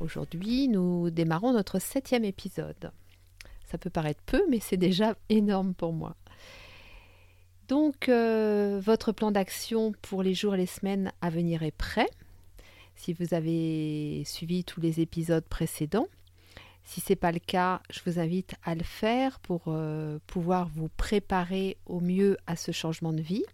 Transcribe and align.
Aujourd'hui, 0.00 0.68
nous 0.68 1.10
démarrons 1.10 1.52
notre 1.52 1.78
septième 1.78 2.24
épisode. 2.24 2.90
Ça 3.66 3.78
peut 3.78 3.90
paraître 3.90 4.22
peu, 4.26 4.42
mais 4.50 4.60
c'est 4.60 4.76
déjà 4.76 5.14
énorme 5.28 5.74
pour 5.74 5.92
moi. 5.92 6.16
Donc, 7.68 8.08
euh, 8.08 8.80
votre 8.82 9.12
plan 9.12 9.30
d'action 9.30 9.92
pour 10.02 10.22
les 10.22 10.34
jours 10.34 10.54
et 10.54 10.58
les 10.58 10.66
semaines 10.66 11.12
à 11.22 11.30
venir 11.30 11.62
est 11.62 11.70
prêt. 11.70 12.08
Si 12.96 13.12
vous 13.12 13.34
avez 13.34 14.22
suivi 14.24 14.64
tous 14.64 14.80
les 14.80 15.00
épisodes 15.00 15.44
précédents, 15.44 16.08
si 16.84 17.00
ce 17.00 17.12
n'est 17.12 17.16
pas 17.16 17.32
le 17.32 17.38
cas, 17.38 17.80
je 17.90 18.00
vous 18.04 18.18
invite 18.18 18.54
à 18.62 18.74
le 18.74 18.84
faire 18.84 19.40
pour 19.40 19.62
euh, 19.68 20.18
pouvoir 20.26 20.68
vous 20.68 20.88
préparer 20.88 21.78
au 21.86 22.00
mieux 22.00 22.36
à 22.46 22.56
ce 22.56 22.72
changement 22.72 23.12
de 23.12 23.22
vie. 23.22 23.44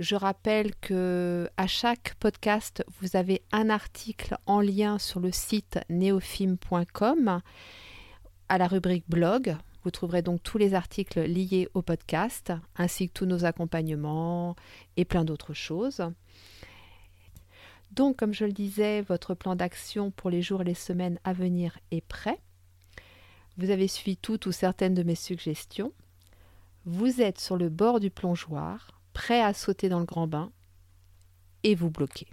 Je 0.00 0.14
rappelle 0.14 0.74
que 0.76 1.50
à 1.58 1.66
chaque 1.66 2.14
podcast, 2.14 2.82
vous 3.00 3.16
avez 3.16 3.42
un 3.52 3.68
article 3.68 4.38
en 4.46 4.62
lien 4.62 4.98
sur 4.98 5.20
le 5.20 5.30
site 5.30 5.78
neofilm.com 5.90 7.42
à 8.48 8.58
la 8.58 8.66
rubrique 8.66 9.04
blog. 9.10 9.58
Vous 9.84 9.90
trouverez 9.90 10.22
donc 10.22 10.42
tous 10.42 10.56
les 10.56 10.72
articles 10.72 11.20
liés 11.20 11.68
au 11.74 11.82
podcast, 11.82 12.50
ainsi 12.76 13.08
que 13.08 13.12
tous 13.12 13.26
nos 13.26 13.44
accompagnements 13.44 14.56
et 14.96 15.04
plein 15.04 15.26
d'autres 15.26 15.52
choses. 15.52 16.02
Donc, 17.90 18.16
comme 18.16 18.32
je 18.32 18.46
le 18.46 18.52
disais, 18.52 19.02
votre 19.02 19.34
plan 19.34 19.54
d'action 19.54 20.10
pour 20.12 20.30
les 20.30 20.40
jours 20.40 20.62
et 20.62 20.64
les 20.64 20.72
semaines 20.72 21.18
à 21.24 21.34
venir 21.34 21.78
est 21.90 22.00
prêt. 22.00 22.40
Vous 23.58 23.68
avez 23.68 23.86
suivi 23.86 24.16
toutes 24.16 24.46
ou 24.46 24.52
certaines 24.52 24.94
de 24.94 25.02
mes 25.02 25.14
suggestions. 25.14 25.92
Vous 26.86 27.20
êtes 27.20 27.38
sur 27.38 27.58
le 27.58 27.68
bord 27.68 28.00
du 28.00 28.08
plongeoir 28.08 28.99
prêt 29.20 29.42
à 29.42 29.52
sauter 29.52 29.90
dans 29.90 29.98
le 29.98 30.06
grand 30.06 30.26
bain 30.26 30.50
et 31.62 31.74
vous 31.74 31.90
bloquez. 31.90 32.28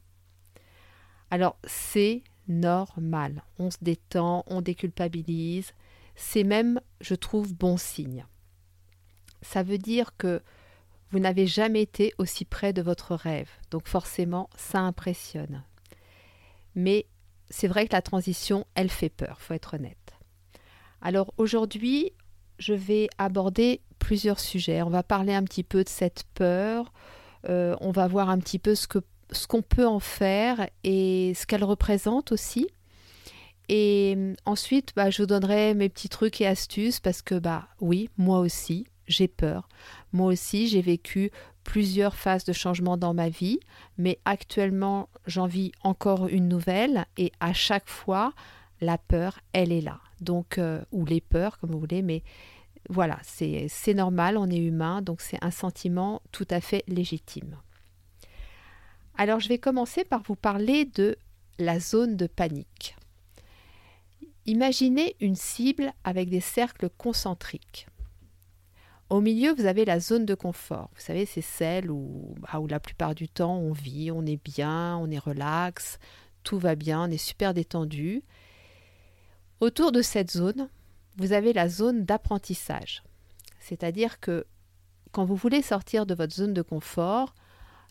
Alors 1.30 1.58
c'est 1.66 2.24
normal, 2.48 3.44
on 3.60 3.70
se 3.70 3.78
détend, 3.82 4.46
on 4.48 4.62
déculpabilise, 4.62 5.74
c'est 6.16 6.46
même, 6.46 6.80
je 7.02 7.14
trouve, 7.14 7.54
bon 7.54 7.76
signe. 7.76 8.26
Ça 9.42 9.64
veut 9.64 9.78
dire 9.78 10.16
que 10.16 10.42
vous 11.12 11.20
n'avez 11.20 11.46
jamais 11.46 11.82
été 11.82 12.14
aussi 12.20 12.46
près 12.46 12.72
de 12.72 12.82
votre 12.82 13.16
rêve, 13.16 13.50
donc 13.70 13.90
forcément 13.90 14.50
ça 14.56 14.80
impressionne. 14.80 15.66
Mais 16.74 17.06
c'est 17.50 17.68
vrai 17.68 17.86
que 17.86 17.96
la 17.96 18.02
transition, 18.02 18.66
elle 18.76 18.90
fait 18.90 19.10
peur, 19.10 19.42
faut 19.42 19.54
être 19.54 19.74
honnête. 19.74 20.14
Alors 21.02 21.34
aujourd'hui, 21.36 22.14
je 22.60 22.74
vais 22.74 23.10
aborder 23.18 23.82
sujets. 24.16 24.82
On 24.82 24.90
va 24.90 25.04
parler 25.04 25.34
un 25.34 25.44
petit 25.44 25.64
peu 25.64 25.84
de 25.84 25.90
cette 25.90 26.24
peur, 26.34 26.92
euh, 27.50 27.76
on 27.82 27.92
va 27.92 28.08
voir 28.08 28.30
un 28.30 28.40
petit 28.40 28.60
peu 28.60 28.76
ce 28.76 28.88
que 28.88 29.00
ce 29.32 29.48
qu'on 29.48 29.62
peut 29.62 29.88
en 29.88 30.00
faire 30.00 30.70
et 30.84 31.34
ce 31.36 31.46
qu'elle 31.46 31.64
représente 31.64 32.32
aussi. 32.32 32.68
Et 33.70 34.16
euh, 34.18 34.34
ensuite, 34.46 34.94
bah, 34.96 35.10
je 35.10 35.22
vous 35.22 35.28
donnerai 35.28 35.74
mes 35.74 35.90
petits 35.90 36.10
trucs 36.10 36.40
et 36.42 36.48
astuces 36.48 37.00
parce 37.00 37.22
que, 37.22 37.36
bah 37.36 37.68
oui, 37.82 38.10
moi 38.18 38.40
aussi, 38.40 38.88
j'ai 39.08 39.28
peur. 39.28 39.67
Moi 40.14 40.28
aussi, 40.32 40.67
j'ai 40.67 40.82
vécu 40.82 41.32
plusieurs 41.64 42.16
phases 42.16 42.46
de 42.46 42.54
changement 42.54 42.96
dans 42.96 43.14
ma 43.14 43.28
vie, 43.28 43.60
mais 43.98 44.20
actuellement, 44.23 45.10
j'en 45.26 45.48
vis 45.48 45.72
encore 45.84 46.28
une 46.28 46.48
nouvelle 46.48 47.06
et 47.17 47.32
à 47.42 47.52
chaque 47.52 47.90
fois, 47.90 48.34
la 48.80 48.98
peur, 48.98 49.40
elle 49.52 49.73
est 49.73 49.82
là. 49.82 50.00
Donc, 50.22 50.58
euh, 50.58 50.82
ou 50.92 51.06
les 51.06 51.20
peurs, 51.20 51.60
comme 51.60 51.72
vous 51.72 51.80
voulez, 51.80 52.02
mais 52.02 52.23
voilà, 52.89 53.20
c'est 53.23 53.93
normal, 53.93 54.37
on 54.37 54.49
est 54.49 54.58
humain, 54.58 55.02
donc 55.02 55.21
c'est 55.21 55.43
un 55.43 55.52
sentiment 55.52 56.21
tout 56.31 56.48
à 56.49 56.61
fait 56.61 56.83
légitime. 56.87 57.58
Alors 59.17 59.39
je 59.39 59.49
vais 59.49 59.58
commencer 59.58 60.05
par 60.05 60.23
vous 60.23 60.36
parler 60.36 60.86
de 60.86 61.17
la 61.59 61.80
zone 61.80 62.15
de 62.15 62.27
panique. 62.27 62.95
Imaginez 64.45 65.15
une 65.20 65.36
cible 65.36 65.92
avec 66.05 66.30
des 66.30 66.39
cercles 66.39 66.89
concentriques. 66.98 67.87
Au 69.09 69.21
milieu, 69.21 69.54
vous 69.54 69.65
avez 69.65 69.86
la 69.86 69.99
zone 69.99 70.25
de 70.25 70.36
confort. 70.36 70.89
Vous 70.95 71.02
savez, 71.02 71.25
c'est 71.25 71.42
celle 71.42 71.92
où, 71.92 72.36
bah, 72.39 72.59
où 72.59 72.67
la 72.67 72.80
plupart 72.80 73.15
du 73.15 73.27
temps 73.27 73.58
on 73.58 73.71
vit, 73.71 74.11
on 74.11 74.25
est 74.25 74.42
bien, 74.42 74.98
on 74.98 75.09
est 75.09 75.19
relax, 75.19 75.98
tout 76.43 76.59
va 76.59 76.75
bien, 76.75 77.04
on 77.04 77.11
est 77.11 77.17
super 77.17 77.54
détendu. 77.54 78.23
Autour 79.59 79.92
de 79.92 80.02
cette 80.02 80.31
zone, 80.31 80.69
vous 81.17 81.33
avez 81.33 81.54
la 81.54 81.67
zone 81.67 82.05
d'apprentissage. 82.05 83.04
C'est-à-dire 83.60 84.20
que 84.20 84.45
quand 85.11 85.26
vous 85.26 85.36
voulez 85.36 85.61
sortir 85.61 86.05
de 86.05 86.14
votre 86.14 86.33
zone 86.33 86.54
de 86.54 86.61
confort, 86.61 87.33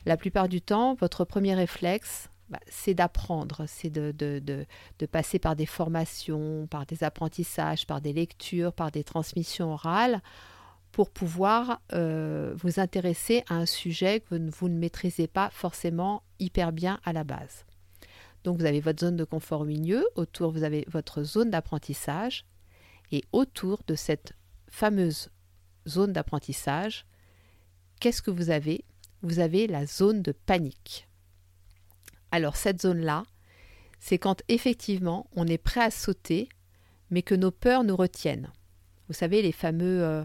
la 0.04 0.16
plupart 0.16 0.48
du 0.48 0.62
temps, 0.62 0.94
votre 0.94 1.24
premier 1.24 1.54
réflexe, 1.54 2.30
bah, 2.48 2.60
c'est 2.68 2.94
d'apprendre, 2.94 3.64
c'est 3.66 3.90
de, 3.90 4.66
passer 5.10 5.38
par 5.38 5.56
des 5.56 5.66
formations, 5.66 6.68
par 6.68 6.86
des 6.86 7.02
apprentissages, 7.02 7.86
par 7.86 8.00
des 8.00 8.12
lectures, 8.12 8.72
par 8.72 8.92
des 8.92 9.02
transmissions 9.02 9.72
orales, 9.72 10.22
pour 10.92 11.10
pouvoir 11.10 11.80
euh, 11.92 12.54
vous 12.56 12.78
intéresser 12.78 13.42
à 13.48 13.56
un 13.56 13.66
sujet 13.66 14.20
que 14.20 14.36
vous 14.50 14.68
ne 14.68 14.78
maîtrisez 14.78 15.26
pas 15.26 15.50
forcément 15.50 16.22
hyper 16.38 16.72
bien 16.72 17.00
à 17.04 17.12
la 17.12 17.24
base. 17.24 17.66
Donc 18.44 18.58
vous 18.58 18.64
avez 18.64 18.80
votre 18.80 19.00
zone 19.00 19.16
de 19.16 19.24
confort 19.24 19.62
au 19.62 19.64
milieu, 19.64 20.06
autour 20.14 20.52
vous 20.52 20.62
avez 20.62 20.84
votre 20.88 21.24
zone 21.24 21.50
d'apprentissage, 21.50 22.44
et 23.12 23.24
autour 23.32 23.82
de 23.86 23.94
cette 23.94 24.32
fameuse 24.68 25.30
zone 25.88 26.12
d'apprentissage, 26.12 27.06
qu'est-ce 28.00 28.22
que 28.22 28.30
vous 28.30 28.50
avez? 28.50 28.84
Vous 29.22 29.38
avez 29.38 29.66
la 29.66 29.86
zone 29.86 30.22
de 30.22 30.32
panique. 30.32 31.08
Alors 32.30 32.56
cette 32.56 32.82
zone-là, 32.82 33.24
c'est 33.98 34.18
quand 34.18 34.42
effectivement 34.48 35.28
on 35.34 35.46
est 35.46 35.58
prêt 35.58 35.82
à 35.82 35.90
sauter, 35.90 36.48
mais 37.10 37.22
que 37.22 37.34
nos 37.34 37.50
peurs 37.50 37.84
nous 37.84 37.96
retiennent. 37.96 38.50
Vous 39.08 39.14
savez, 39.14 39.42
les 39.42 39.52
fameux 39.52 40.02
euh, 40.02 40.24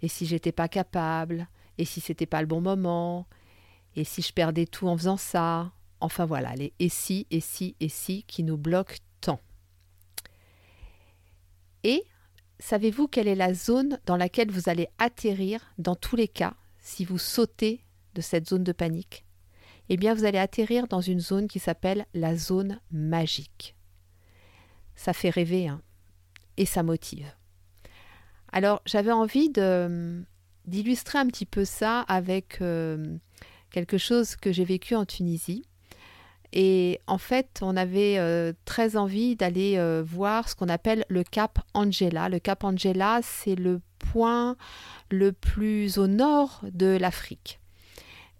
et 0.00 0.08
si 0.08 0.26
j'étais 0.26 0.52
pas 0.52 0.68
capable, 0.68 1.48
et 1.78 1.84
si 1.84 2.00
c'était 2.00 2.26
pas 2.26 2.40
le 2.40 2.46
bon 2.46 2.60
moment, 2.60 3.26
et 3.96 4.04
si 4.04 4.22
je 4.22 4.32
perdais 4.32 4.66
tout 4.66 4.88
en 4.88 4.96
faisant 4.96 5.16
ça? 5.16 5.72
Enfin 6.00 6.24
voilà, 6.24 6.54
les 6.54 6.72
et 6.78 6.88
si, 6.88 7.26
et 7.30 7.40
si, 7.40 7.76
et 7.80 7.88
si 7.88 8.24
qui 8.24 8.42
nous 8.42 8.56
bloquent 8.56 8.96
tant. 9.20 9.40
Et 11.84 12.04
savez-vous 12.62 13.08
quelle 13.08 13.28
est 13.28 13.34
la 13.34 13.54
zone 13.54 13.98
dans 14.06 14.16
laquelle 14.16 14.50
vous 14.50 14.68
allez 14.68 14.88
atterrir 14.98 15.72
dans 15.78 15.96
tous 15.96 16.16
les 16.16 16.28
cas 16.28 16.54
si 16.80 17.04
vous 17.04 17.18
sautez 17.18 17.84
de 18.14 18.20
cette 18.20 18.48
zone 18.48 18.64
de 18.64 18.72
panique? 18.72 19.24
Eh 19.88 19.96
bien, 19.96 20.14
vous 20.14 20.24
allez 20.24 20.38
atterrir 20.38 20.86
dans 20.86 21.00
une 21.00 21.20
zone 21.20 21.48
qui 21.48 21.58
s'appelle 21.58 22.06
la 22.14 22.36
zone 22.36 22.80
magique. 22.90 23.74
Ça 24.94 25.12
fait 25.12 25.30
rêver, 25.30 25.68
hein 25.68 25.82
et 26.56 26.66
ça 26.66 26.82
motive. 26.82 27.30
Alors, 28.52 28.82
j'avais 28.84 29.12
envie 29.12 29.50
d'illustrer 30.66 31.18
un 31.18 31.26
petit 31.26 31.46
peu 31.46 31.64
ça 31.64 32.00
avec 32.00 32.60
euh, 32.60 33.16
quelque 33.70 33.98
chose 33.98 34.36
que 34.36 34.52
j'ai 34.52 34.64
vécu 34.64 34.94
en 34.94 35.06
Tunisie. 35.06 35.64
Et 36.52 37.00
en 37.06 37.18
fait, 37.18 37.60
on 37.62 37.76
avait 37.76 38.18
euh, 38.18 38.52
très 38.66 38.96
envie 38.96 39.36
d'aller 39.36 39.78
euh, 39.78 40.02
voir 40.04 40.48
ce 40.48 40.54
qu'on 40.54 40.68
appelle 40.68 41.04
le 41.08 41.24
cap 41.24 41.58
Angela. 41.72 42.28
Le 42.28 42.38
cap 42.38 42.62
Angela, 42.64 43.20
c'est 43.22 43.54
le 43.54 43.80
point 43.98 44.56
le 45.10 45.32
plus 45.32 45.96
au 45.96 46.06
nord 46.06 46.60
de 46.70 46.98
l'Afrique. 46.98 47.58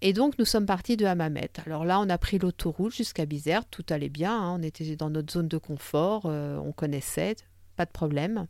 Et 0.02 0.12
donc, 0.12 0.38
nous 0.38 0.44
sommes 0.44 0.66
partis 0.66 0.96
de 0.96 1.06
Hammamet. 1.06 1.52
Alors 1.64 1.84
là, 1.84 2.00
on 2.00 2.08
a 2.10 2.18
pris 2.18 2.38
l'autoroute 2.38 2.92
jusqu'à 2.92 3.24
Bizerte, 3.24 3.68
tout 3.70 3.84
allait 3.88 4.08
bien, 4.08 4.36
hein. 4.36 4.58
on 4.58 4.62
était 4.62 4.96
dans 4.96 5.10
notre 5.10 5.32
zone 5.32 5.48
de 5.48 5.58
confort, 5.58 6.24
euh, 6.26 6.58
on 6.58 6.72
connaissait, 6.72 7.36
pas 7.76 7.86
de 7.86 7.92
problème. 7.92 8.46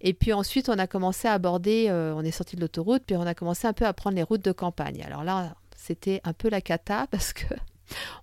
Et 0.00 0.14
puis 0.14 0.32
ensuite, 0.32 0.68
on 0.68 0.78
a 0.78 0.86
commencé 0.86 1.28
à 1.28 1.32
aborder, 1.32 1.90
on 1.90 2.22
est 2.22 2.30
sorti 2.30 2.56
de 2.56 2.60
l'autoroute, 2.60 3.04
puis 3.06 3.16
on 3.16 3.22
a 3.22 3.34
commencé 3.34 3.66
un 3.66 3.72
peu 3.72 3.86
à 3.86 3.92
prendre 3.92 4.16
les 4.16 4.22
routes 4.22 4.44
de 4.44 4.52
campagne. 4.52 5.02
Alors 5.02 5.22
là, 5.22 5.54
c'était 5.76 6.20
un 6.24 6.32
peu 6.32 6.50
la 6.50 6.60
cata 6.60 7.06
parce 7.10 7.32
que 7.32 7.54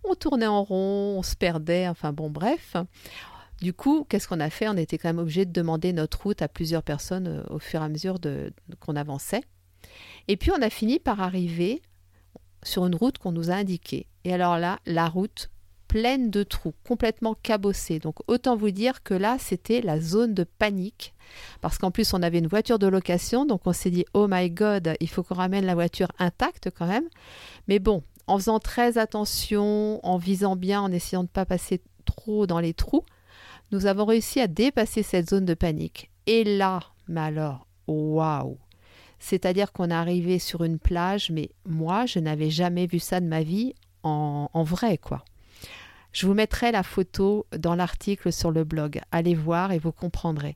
on 0.03 0.15
tournait 0.15 0.47
en 0.47 0.63
rond, 0.63 1.15
on 1.17 1.23
se 1.23 1.35
perdait, 1.35 1.87
enfin 1.87 2.13
bon, 2.13 2.29
bref. 2.29 2.75
Du 3.61 3.73
coup, 3.73 4.05
qu'est-ce 4.09 4.27
qu'on 4.27 4.39
a 4.39 4.49
fait? 4.49 4.67
On 4.67 4.77
était 4.77 4.97
quand 4.97 5.09
même 5.09 5.19
obligé 5.19 5.45
de 5.45 5.51
demander 5.51 5.93
notre 5.93 6.23
route 6.23 6.41
à 6.41 6.47
plusieurs 6.47 6.81
personnes 6.81 7.27
euh, 7.27 7.43
au 7.53 7.59
fur 7.59 7.81
et 7.81 7.85
à 7.85 7.89
mesure 7.89 8.17
qu'on 8.79 8.95
avançait. 8.95 9.43
Et 10.27 10.35
puis 10.35 10.51
on 10.51 10.61
a 10.61 10.69
fini 10.69 10.99
par 10.99 11.21
arriver 11.21 11.81
sur 12.63 12.85
une 12.85 12.95
route 12.95 13.17
qu'on 13.17 13.31
nous 13.31 13.51
a 13.51 13.55
indiquée. 13.55 14.07
Et 14.23 14.33
alors 14.33 14.57
là, 14.57 14.79
la 14.85 15.07
route, 15.07 15.51
pleine 15.87 16.31
de 16.31 16.43
trous, 16.43 16.73
complètement 16.87 17.35
cabossée. 17.35 17.99
Donc 17.99 18.17
autant 18.27 18.55
vous 18.55 18.71
dire 18.71 19.03
que 19.03 19.13
là, 19.13 19.37
c'était 19.39 19.81
la 19.81 19.99
zone 19.99 20.33
de 20.33 20.43
panique. 20.43 21.13
Parce 21.61 21.77
qu'en 21.77 21.91
plus, 21.91 22.13
on 22.13 22.23
avait 22.23 22.39
une 22.39 22.47
voiture 22.47 22.79
de 22.79 22.87
location, 22.87 23.45
donc 23.45 23.61
on 23.65 23.73
s'est 23.73 23.91
dit, 23.91 24.05
oh 24.13 24.27
my 24.29 24.49
god, 24.49 24.95
il 24.99 25.09
faut 25.09 25.23
qu'on 25.23 25.35
ramène 25.35 25.65
la 25.65 25.75
voiture 25.75 26.07
intacte 26.17 26.69
quand 26.75 26.87
même. 26.87 27.07
Mais 27.67 27.79
bon, 27.79 28.03
en 28.31 28.37
faisant 28.37 28.59
très 28.59 28.97
attention, 28.97 29.99
en 30.05 30.15
visant 30.15 30.55
bien, 30.55 30.79
en 30.79 30.89
essayant 30.89 31.23
de 31.23 31.27
ne 31.27 31.33
pas 31.33 31.45
passer 31.45 31.81
trop 32.05 32.47
dans 32.47 32.61
les 32.61 32.73
trous, 32.73 33.03
nous 33.73 33.87
avons 33.87 34.05
réussi 34.05 34.39
à 34.39 34.47
dépasser 34.47 35.03
cette 35.03 35.29
zone 35.29 35.43
de 35.43 35.53
panique. 35.53 36.09
Et 36.27 36.45
là, 36.45 36.79
mais 37.09 37.19
alors, 37.19 37.67
waouh 37.87 38.57
C'est-à-dire 39.19 39.73
qu'on 39.73 39.89
est 39.89 39.93
arrivé 39.93 40.39
sur 40.39 40.63
une 40.63 40.79
plage, 40.79 41.29
mais 41.29 41.49
moi, 41.65 42.05
je 42.05 42.19
n'avais 42.19 42.49
jamais 42.49 42.85
vu 42.85 42.99
ça 42.99 43.19
de 43.19 43.27
ma 43.27 43.43
vie 43.43 43.73
en, 44.03 44.49
en 44.53 44.63
vrai, 44.63 44.97
quoi. 44.97 45.25
Je 46.13 46.25
vous 46.25 46.33
mettrai 46.33 46.71
la 46.71 46.83
photo 46.83 47.45
dans 47.57 47.75
l'article 47.75 48.31
sur 48.31 48.51
le 48.51 48.63
blog. 48.63 49.01
Allez 49.11 49.35
voir 49.35 49.73
et 49.73 49.79
vous 49.79 49.91
comprendrez. 49.91 50.55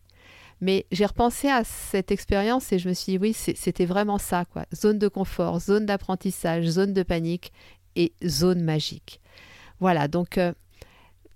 Mais 0.62 0.86
j'ai 0.92 1.06
repensé 1.06 1.50
à 1.50 1.64
cette 1.64 2.12
expérience 2.12 2.72
et 2.72 2.80
je 2.80 2.88
me 2.88 2.94
suis 2.94 3.14
dit, 3.14 3.18
oui, 3.18 3.34
c'était 3.34 3.86
vraiment 3.86 4.18
ça, 4.18 4.46
quoi. 4.46 4.66
Zone 4.74 5.00
de 5.00 5.08
confort, 5.08 5.60
zone 5.60 5.86
d'apprentissage, 5.86 6.66
zone 6.66 6.94
de 6.94 7.04
panique 7.04 7.52
et 7.96 8.14
zone 8.26 8.64
magique. 8.64 9.22
Voilà, 9.80 10.08
donc 10.08 10.38
euh, 10.38 10.54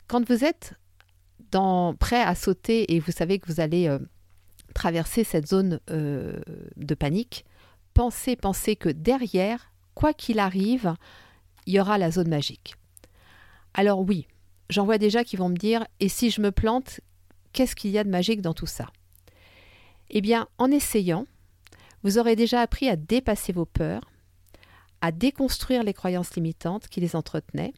quand 0.07 0.27
vous 0.27 0.45
êtes 0.45 0.73
prêt 1.99 2.21
à 2.21 2.35
sauter 2.35 2.93
et 2.93 2.99
vous 2.99 3.11
savez 3.11 3.39
que 3.39 3.51
vous 3.51 3.59
allez 3.59 3.87
euh, 3.87 3.99
traverser 4.73 5.23
cette 5.23 5.47
zone 5.47 5.79
euh, 5.89 6.39
de 6.77 6.95
panique, 6.95 7.45
pensez, 7.93 8.35
pensez 8.35 8.75
que 8.75 8.89
derrière, 8.89 9.71
quoi 9.95 10.13
qu'il 10.13 10.39
arrive, 10.39 10.93
il 11.65 11.73
y 11.73 11.79
aura 11.79 11.97
la 11.97 12.11
zone 12.11 12.29
magique. 12.29 12.75
Alors 13.73 13.99
oui, 14.01 14.27
j'en 14.69 14.85
vois 14.85 14.97
déjà 14.97 15.23
qui 15.23 15.35
vont 15.35 15.49
me 15.49 15.57
dire, 15.57 15.85
et 15.99 16.09
si 16.09 16.29
je 16.29 16.41
me 16.41 16.51
plante, 16.51 17.01
qu'est-ce 17.53 17.75
qu'il 17.75 17.91
y 17.91 17.97
a 17.97 18.03
de 18.03 18.09
magique 18.09 18.41
dans 18.41 18.53
tout 18.53 18.67
ça? 18.67 18.87
Eh 20.09 20.21
bien, 20.21 20.47
en 20.57 20.71
essayant, 20.71 21.25
vous 22.03 22.17
aurez 22.17 22.35
déjà 22.35 22.61
appris 22.61 22.89
à 22.89 22.95
dépasser 22.95 23.51
vos 23.51 23.65
peurs, 23.65 24.09
à 25.01 25.11
déconstruire 25.11 25.83
les 25.83 25.93
croyances 25.93 26.35
limitantes 26.35 26.87
qui 26.87 27.01
les 27.01 27.15
entretenaient. 27.15 27.73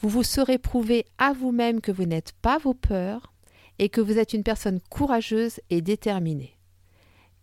Vous 0.00 0.08
vous 0.08 0.22
serez 0.22 0.58
prouvé 0.58 1.06
à 1.18 1.32
vous-même 1.32 1.80
que 1.80 1.92
vous 1.92 2.04
n'êtes 2.04 2.32
pas 2.42 2.58
vos 2.58 2.74
peurs 2.74 3.32
et 3.78 3.88
que 3.88 4.00
vous 4.00 4.18
êtes 4.18 4.32
une 4.32 4.42
personne 4.42 4.80
courageuse 4.90 5.60
et 5.70 5.80
déterminée. 5.80 6.58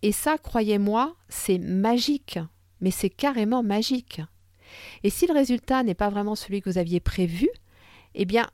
Et 0.02 0.12
ça, 0.12 0.36
croyez-moi, 0.38 1.16
c'est 1.28 1.58
magique, 1.58 2.38
mais 2.80 2.90
c'est 2.90 3.10
carrément 3.10 3.62
magique. 3.62 4.20
Et 5.02 5.10
si 5.10 5.26
le 5.26 5.34
résultat 5.34 5.82
n'est 5.82 5.94
pas 5.94 6.10
vraiment 6.10 6.34
celui 6.34 6.60
que 6.60 6.70
vous 6.70 6.78
aviez 6.78 7.00
prévu, 7.00 7.48
eh 8.14 8.24
bien, 8.24 8.48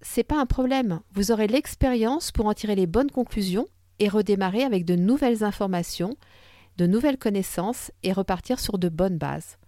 c'est 0.00 0.24
pas 0.24 0.40
un 0.40 0.46
problème. 0.46 1.00
Vous 1.12 1.30
aurez 1.30 1.46
l'expérience 1.46 2.32
pour 2.32 2.46
en 2.46 2.54
tirer 2.54 2.74
les 2.74 2.86
bonnes 2.86 3.10
conclusions 3.10 3.66
et 3.98 4.08
redémarrer 4.08 4.62
avec 4.62 4.84
de 4.84 4.96
nouvelles 4.96 5.44
informations, 5.44 6.16
de 6.76 6.86
nouvelles 6.86 7.18
connaissances 7.18 7.90
et 8.02 8.12
repartir 8.12 8.60
sur 8.60 8.78
de 8.78 8.88
bonnes 8.88 9.18
bases. 9.18 9.58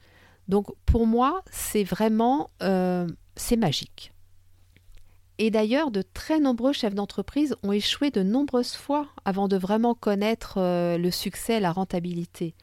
Donc 0.48 0.66
pour 0.86 1.06
moi, 1.06 1.42
c'est 1.50 1.84
vraiment 1.84 2.50
euh, 2.62 3.06
c'est 3.36 3.56
magique. 3.56 4.12
Et 5.38 5.50
d'ailleurs, 5.50 5.90
de 5.90 6.02
très 6.02 6.38
nombreux 6.38 6.74
chefs 6.74 6.94
d'entreprise 6.94 7.56
ont 7.62 7.72
échoué 7.72 8.10
de 8.10 8.22
nombreuses 8.22 8.74
fois 8.74 9.08
avant 9.24 9.48
de 9.48 9.56
vraiment 9.56 9.94
connaître 9.94 10.58
euh, 10.58 10.98
le 10.98 11.10
succès, 11.10 11.60
la 11.60 11.72
rentabilité. 11.72 12.54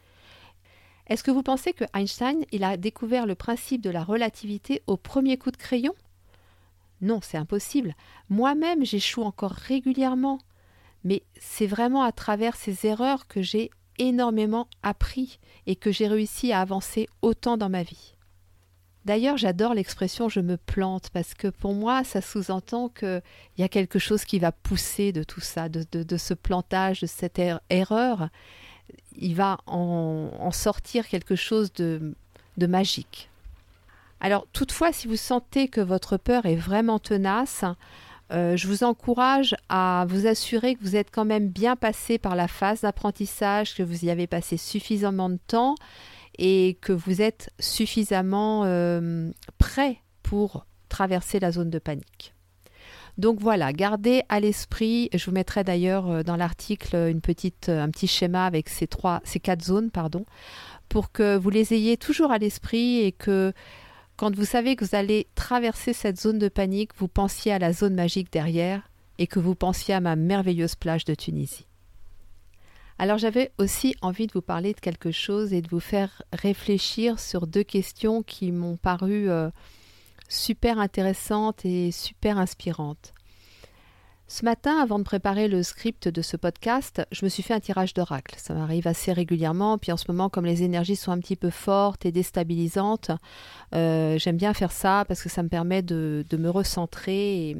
Est-ce 1.07 1.23
que 1.23 1.31
vous 1.31 1.41
pensez 1.41 1.73
que 1.73 1.85
Einstein, 1.95 2.43
il 2.51 2.63
a 2.63 2.77
découvert 2.77 3.25
le 3.25 3.33
principe 3.33 3.81
de 3.81 3.89
la 3.89 4.03
relativité 4.03 4.83
au 4.85 4.97
premier 4.97 5.37
coup 5.37 5.51
de 5.51 5.57
crayon? 5.57 5.95
Non, 7.01 7.19
c'est 7.21 7.37
impossible. 7.37 7.95
Moi-même, 8.29 8.85
j'échoue 8.85 9.23
encore 9.23 9.51
régulièrement. 9.51 10.39
Mais 11.07 11.23
c'est 11.39 11.67
vraiment 11.67 12.03
à 12.03 12.11
travers 12.11 12.57
ces 12.57 12.85
erreurs 12.85 13.27
que 13.27 13.41
j'ai 13.41 13.71
énormément 13.97 14.67
appris 14.83 15.39
et 15.65 15.77
que 15.77 15.89
j'ai 15.89 16.05
réussi 16.05 16.51
à 16.51 16.59
avancer 16.59 17.07
autant 17.21 17.55
dans 17.55 17.69
ma 17.69 17.81
vie. 17.81 18.15
D'ailleurs, 19.05 19.37
j'adore 19.37 19.73
l'expression 19.73 20.27
je 20.27 20.41
me 20.41 20.57
plante 20.57 21.09
parce 21.11 21.33
que 21.33 21.47
pour 21.47 21.73
moi, 21.73 22.03
ça 22.03 22.19
sous-entend 22.19 22.89
qu'il 22.89 23.21
y 23.57 23.63
a 23.63 23.69
quelque 23.69 23.99
chose 23.99 24.25
qui 24.25 24.37
va 24.37 24.51
pousser 24.51 25.13
de 25.13 25.23
tout 25.23 25.39
ça, 25.39 25.69
de, 25.69 26.17
ce 26.17 26.33
plantage, 26.33 26.99
de 26.99 27.07
cette 27.07 27.39
er-, 27.39 27.61
erreur. 27.69 28.27
Il 29.15 29.33
va 29.33 29.59
en, 29.65 30.51
sortir 30.51 31.07
quelque 31.07 31.37
chose 31.37 31.71
de 31.71 32.15
magique. 32.57 33.29
Alors, 34.19 34.45
toutefois, 34.51 34.91
si 34.91 35.07
vous 35.07 35.15
sentez 35.15 35.69
que 35.69 35.79
votre 35.79 36.17
peur 36.17 36.45
est 36.45 36.57
vraiment 36.57 36.99
tenace, 36.99 37.63
euh, 38.31 38.57
je 38.57 38.67
vous 38.67 38.83
encourage 38.83 39.55
à 39.69 40.05
vous 40.09 40.27
assurer 40.27 40.75
que 40.75 40.83
vous 40.83 40.95
êtes 40.95 41.11
quand 41.11 41.25
même 41.25 41.47
bien 41.47 41.75
passé 41.75 42.17
par 42.17 42.35
la 42.35 42.47
phase 42.47 42.81
d'apprentissage, 42.81 43.75
que 43.75 43.83
vous 43.83 44.05
y 44.05 44.09
avez 44.09 44.27
passé 44.27 44.57
suffisamment 44.57 45.29
de 45.29 45.39
temps 45.47 45.75
et 46.37 46.77
que 46.81 46.93
vous 46.93 47.21
êtes 47.21 47.51
suffisamment 47.59 48.63
euh, 48.65 49.31
prêt 49.57 50.01
pour 50.23 50.65
traverser 50.89 51.39
la 51.39 51.51
zone 51.51 51.69
de 51.69 51.79
panique. 51.79 52.33
Donc 53.17 53.39
voilà, 53.39 53.73
gardez 53.73 54.21
à 54.29 54.39
l'esprit, 54.39 55.09
je 55.13 55.25
vous 55.25 55.31
mettrai 55.31 55.63
d'ailleurs 55.63 56.09
euh, 56.09 56.23
dans 56.23 56.35
l'article 56.35 56.95
un 56.95 57.19
petit 57.19 58.07
schéma 58.07 58.45
avec 58.45 58.69
ces 58.69 58.87
trois, 58.87 59.21
ces 59.23 59.39
quatre 59.39 59.63
zones, 59.63 59.89
pardon, 59.89 60.25
pour 60.89 61.11
que 61.11 61.37
vous 61.37 61.49
les 61.49 61.73
ayez 61.73 61.97
toujours 61.97 62.31
à 62.31 62.37
l'esprit 62.37 62.99
et 62.99 63.11
que 63.11 63.53
quand 64.17 64.35
vous 64.35 64.45
savez 64.45 64.75
que 64.75 64.83
vous 64.83 64.95
allez 64.95 65.27
traverser 65.35 65.93
cette 65.93 66.19
zone 66.19 66.39
de 66.39 66.49
panique, 66.49 66.91
vous 66.97 67.07
pensiez 67.07 67.53
à 67.53 67.59
la 67.59 67.71
zone 67.71 67.93
magique 67.93 68.31
derrière 68.31 68.89
et 69.19 69.27
que 69.27 69.39
vous 69.39 69.55
pensiez 69.55 69.93
à 69.93 69.99
ma 69.99 70.15
merveilleuse 70.15 70.75
plage 70.75 71.05
de 71.05 71.13
Tunisie. 71.15 71.67
Alors 72.99 73.19
j'avais 73.19 73.51
aussi 73.59 73.95
envie 74.01 74.25
de 74.25 74.33
vous 74.33 74.41
parler 74.41 74.73
de 74.73 74.79
quelque 74.79 75.11
chose 75.11 75.53
et 75.53 75.61
de 75.61 75.69
vous 75.69 75.79
faire 75.79 76.23
réfléchir 76.33 77.19
sur 77.19 77.45
deux 77.45 77.63
questions 77.63 78.23
qui 78.23 78.51
m'ont 78.51 78.77
paru 78.77 79.29
euh, 79.29 79.51
super 80.29 80.79
intéressantes 80.79 81.63
et 81.63 81.91
super 81.91 82.39
inspirantes. 82.39 83.13
Ce 84.29 84.43
matin, 84.43 84.77
avant 84.77 84.99
de 84.99 85.05
préparer 85.05 85.47
le 85.47 85.63
script 85.63 86.09
de 86.09 86.21
ce 86.21 86.35
podcast, 86.35 87.01
je 87.13 87.23
me 87.23 87.29
suis 87.29 87.43
fait 87.43 87.53
un 87.53 87.61
tirage 87.61 87.93
d'oracle. 87.93 88.35
Ça 88.37 88.53
m'arrive 88.53 88.85
assez 88.85 89.13
régulièrement. 89.13 89.77
Puis 89.77 89.93
en 89.93 89.97
ce 89.97 90.03
moment, 90.09 90.27
comme 90.27 90.45
les 90.45 90.63
énergies 90.63 90.97
sont 90.97 91.13
un 91.13 91.19
petit 91.19 91.37
peu 91.37 91.49
fortes 91.49 92.05
et 92.05 92.11
déstabilisantes, 92.11 93.09
euh, 93.73 94.17
j'aime 94.17 94.35
bien 94.35 94.53
faire 94.53 94.73
ça 94.73 95.05
parce 95.07 95.23
que 95.23 95.29
ça 95.29 95.43
me 95.43 95.47
permet 95.47 95.81
de, 95.81 96.25
me 96.37 96.49
recentrer 96.49 97.55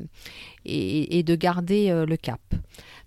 et, 0.65 1.23
de 1.23 1.35
garder 1.35 1.89
euh, 1.89 2.05
le 2.05 2.17
cap. 2.17 2.41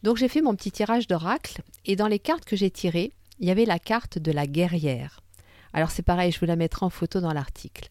Donc 0.03 0.17
j'ai 0.17 0.29
fait 0.29 0.41
mon 0.41 0.55
petit 0.55 0.73
tirage 0.73 1.07
d'oracle 1.07 1.61
et 1.85 1.97
dans 1.97 2.09
les 2.09 2.19
cartes 2.19 2.47
que 2.47 2.57
j'ai 2.57 2.71
tirées, 2.71 3.13
il 3.41 3.49
y 3.49 3.51
avait 3.51 3.67
la 3.67 3.79
carte 3.79 4.19
de 4.19 4.33
la 4.33 4.47
guerrière. 4.47 5.21
Alors 5.75 5.91
c'est 5.91 6.03
pareil, 6.03 6.33
je 6.33 6.41
vous 6.41 6.47
la 6.47 6.57
mettrai 6.57 6.87
en 6.87 6.91
photo 6.91 7.21
dans 7.21 7.35
l'article. 7.35 7.91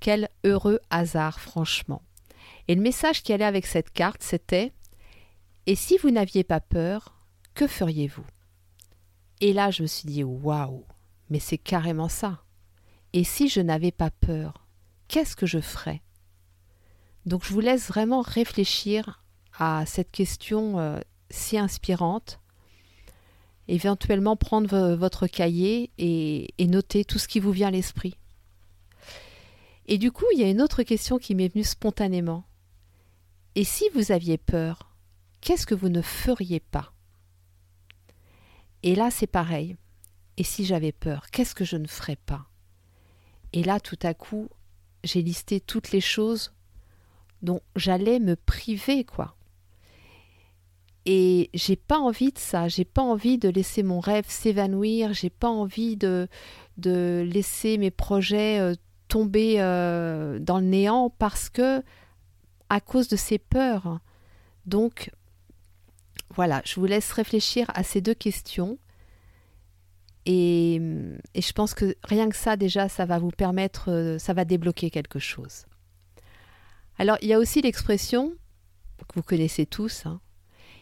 Quel 0.00 0.30
heureux 0.44 0.80
hasard, 0.88 1.40
franchement. 1.40 2.00
Et 2.68 2.74
le 2.74 2.82
message 2.82 3.22
qui 3.22 3.32
allait 3.32 3.44
avec 3.44 3.66
cette 3.66 3.90
carte, 3.90 4.22
c'était 4.22 4.72
Et 5.66 5.74
si 5.74 5.98
vous 5.98 6.10
n'aviez 6.10 6.44
pas 6.44 6.60
peur, 6.60 7.16
que 7.54 7.66
feriez-vous? 7.66 8.24
Et 9.40 9.52
là, 9.52 9.70
je 9.70 9.82
me 9.82 9.88
suis 9.88 10.06
dit 10.06 10.24
Waouh, 10.24 10.84
mais 11.30 11.40
c'est 11.40 11.58
carrément 11.58 12.08
ça. 12.08 12.44
Et 13.12 13.24
si 13.24 13.48
je 13.48 13.60
n'avais 13.60 13.90
pas 13.90 14.10
peur, 14.10 14.66
qu'est-ce 15.08 15.36
que 15.36 15.46
je 15.46 15.58
ferais? 15.58 16.00
Donc, 17.26 17.44
je 17.44 17.52
vous 17.52 17.60
laisse 17.60 17.88
vraiment 17.88 18.20
réfléchir 18.20 19.22
à 19.58 19.84
cette 19.86 20.10
question 20.10 20.78
euh, 20.78 20.98
si 21.30 21.58
inspirante. 21.58 22.40
Éventuellement, 23.68 24.36
prendre 24.36 24.94
votre 24.94 25.26
cahier 25.26 25.90
et, 25.98 26.54
et 26.58 26.66
noter 26.66 27.04
tout 27.04 27.18
ce 27.18 27.28
qui 27.28 27.38
vous 27.38 27.52
vient 27.52 27.68
à 27.68 27.72
l'esprit. 27.72 28.16
Et 29.86 29.98
du 29.98 30.10
coup, 30.10 30.24
il 30.32 30.40
y 30.40 30.44
a 30.44 30.50
une 30.50 30.62
autre 30.62 30.82
question 30.82 31.18
qui 31.18 31.34
m'est 31.34 31.52
venue 31.52 31.64
spontanément. 31.64 32.44
Et 33.54 33.64
si 33.64 33.84
vous 33.94 34.12
aviez 34.12 34.38
peur, 34.38 34.90
qu'est-ce 35.40 35.66
que 35.66 35.74
vous 35.74 35.90
ne 35.90 36.02
feriez 36.02 36.60
pas? 36.60 36.92
Et 38.82 38.94
là, 38.94 39.10
c'est 39.10 39.26
pareil. 39.26 39.76
Et 40.38 40.44
si 40.44 40.64
j'avais 40.64 40.92
peur, 40.92 41.26
qu'est-ce 41.30 41.54
que 41.54 41.64
je 41.64 41.76
ne 41.76 41.86
ferais 41.86 42.16
pas? 42.16 42.46
Et 43.52 43.62
là, 43.62 43.80
tout 43.80 43.98
à 44.02 44.14
coup, 44.14 44.48
j'ai 45.04 45.22
listé 45.22 45.60
toutes 45.60 45.92
les 45.92 46.00
choses 46.00 46.52
dont 47.42 47.60
j'allais 47.76 48.18
me 48.18 48.36
priver, 48.36 49.04
quoi. 49.04 49.36
Et 51.04 51.50
j'ai 51.52 51.76
pas 51.76 51.98
envie 51.98 52.32
de 52.32 52.38
ça, 52.38 52.68
j'ai 52.68 52.84
pas 52.84 53.02
envie 53.02 53.36
de 53.36 53.48
laisser 53.48 53.82
mon 53.82 53.98
rêve 53.98 54.24
s'évanouir, 54.28 55.12
j'ai 55.12 55.30
pas 55.30 55.48
envie 55.48 55.96
de, 55.96 56.28
de 56.76 57.28
laisser 57.28 57.76
mes 57.76 57.90
projets 57.90 58.60
euh, 58.60 58.74
tomber 59.08 59.56
euh, 59.58 60.38
dans 60.38 60.60
le 60.60 60.66
néant 60.66 61.10
parce 61.10 61.50
que 61.50 61.82
à 62.72 62.80
cause 62.80 63.06
de 63.08 63.16
ses 63.16 63.38
peurs. 63.38 64.00
Donc, 64.64 65.10
voilà, 66.30 66.62
je 66.64 66.80
vous 66.80 66.86
laisse 66.86 67.12
réfléchir 67.12 67.70
à 67.74 67.82
ces 67.82 68.00
deux 68.00 68.14
questions. 68.14 68.78
Et, 70.24 70.76
et, 71.34 71.42
je 71.42 71.52
pense 71.52 71.74
que 71.74 71.94
rien 72.02 72.30
que 72.30 72.36
ça, 72.36 72.56
déjà, 72.56 72.88
ça 72.88 73.04
va 73.04 73.18
vous 73.18 73.30
permettre, 73.30 74.16
ça 74.18 74.32
va 74.32 74.46
débloquer 74.46 74.88
quelque 74.88 75.18
chose. 75.18 75.66
Alors, 76.96 77.18
il 77.20 77.28
y 77.28 77.34
a 77.34 77.38
aussi 77.38 77.60
l'expression 77.60 78.32
que 79.06 79.16
vous 79.16 79.22
connaissez 79.22 79.66
tous, 79.66 80.06
hein, 80.06 80.20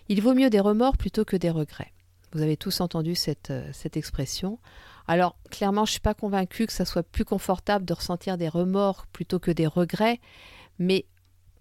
il 0.08 0.22
vaut 0.22 0.34
mieux 0.34 0.50
des 0.50 0.60
remords 0.60 0.96
plutôt 0.96 1.24
que 1.24 1.36
des 1.36 1.50
regrets. 1.50 1.92
Vous 2.32 2.42
avez 2.42 2.56
tous 2.56 2.80
entendu 2.80 3.16
cette, 3.16 3.50
euh, 3.50 3.68
cette 3.72 3.96
expression. 3.96 4.60
Alors, 5.08 5.36
clairement, 5.50 5.84
je 5.86 5.90
ne 5.90 5.94
suis 5.94 6.00
pas 6.00 6.14
convaincue 6.14 6.66
que 6.66 6.72
ça 6.72 6.84
soit 6.84 7.02
plus 7.02 7.24
confortable 7.24 7.84
de 7.84 7.94
ressentir 7.94 8.38
des 8.38 8.48
remords 8.48 9.08
plutôt 9.08 9.40
que 9.40 9.50
des 9.50 9.66
regrets, 9.66 10.20
mais 10.78 11.06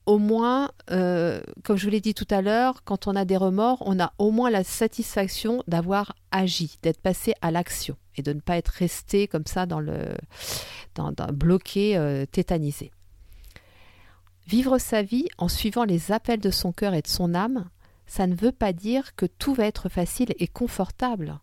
au 0.09 0.17
moins, 0.17 0.71
euh, 0.89 1.39
comme 1.63 1.77
je 1.77 1.85
vous 1.85 1.91
l'ai 1.91 2.01
dit 2.01 2.15
tout 2.15 2.27
à 2.31 2.41
l'heure, 2.41 2.83
quand 2.83 3.05
on 3.05 3.15
a 3.15 3.25
des 3.25 3.37
remords, 3.37 3.83
on 3.85 3.99
a 3.99 4.11
au 4.17 4.31
moins 4.31 4.49
la 4.49 4.63
satisfaction 4.63 5.63
d'avoir 5.67 6.15
agi, 6.31 6.79
d'être 6.81 6.99
passé 6.99 7.35
à 7.43 7.51
l'action 7.51 7.95
et 8.15 8.23
de 8.23 8.33
ne 8.33 8.39
pas 8.39 8.57
être 8.57 8.69
resté 8.69 9.27
comme 9.27 9.45
ça 9.45 9.67
dans 9.67 9.79
le 9.79 10.15
bloqué, 11.31 11.95
euh, 11.95 12.25
tétanisé. 12.25 12.89
Vivre 14.47 14.79
sa 14.79 15.03
vie 15.03 15.27
en 15.37 15.47
suivant 15.47 15.83
les 15.83 16.11
appels 16.11 16.39
de 16.39 16.49
son 16.49 16.71
cœur 16.71 16.95
et 16.95 17.03
de 17.03 17.07
son 17.07 17.35
âme, 17.35 17.69
ça 18.07 18.25
ne 18.25 18.33
veut 18.35 18.51
pas 18.51 18.73
dire 18.73 19.15
que 19.15 19.27
tout 19.27 19.53
va 19.53 19.67
être 19.67 19.89
facile 19.89 20.33
et 20.39 20.47
confortable. 20.47 21.39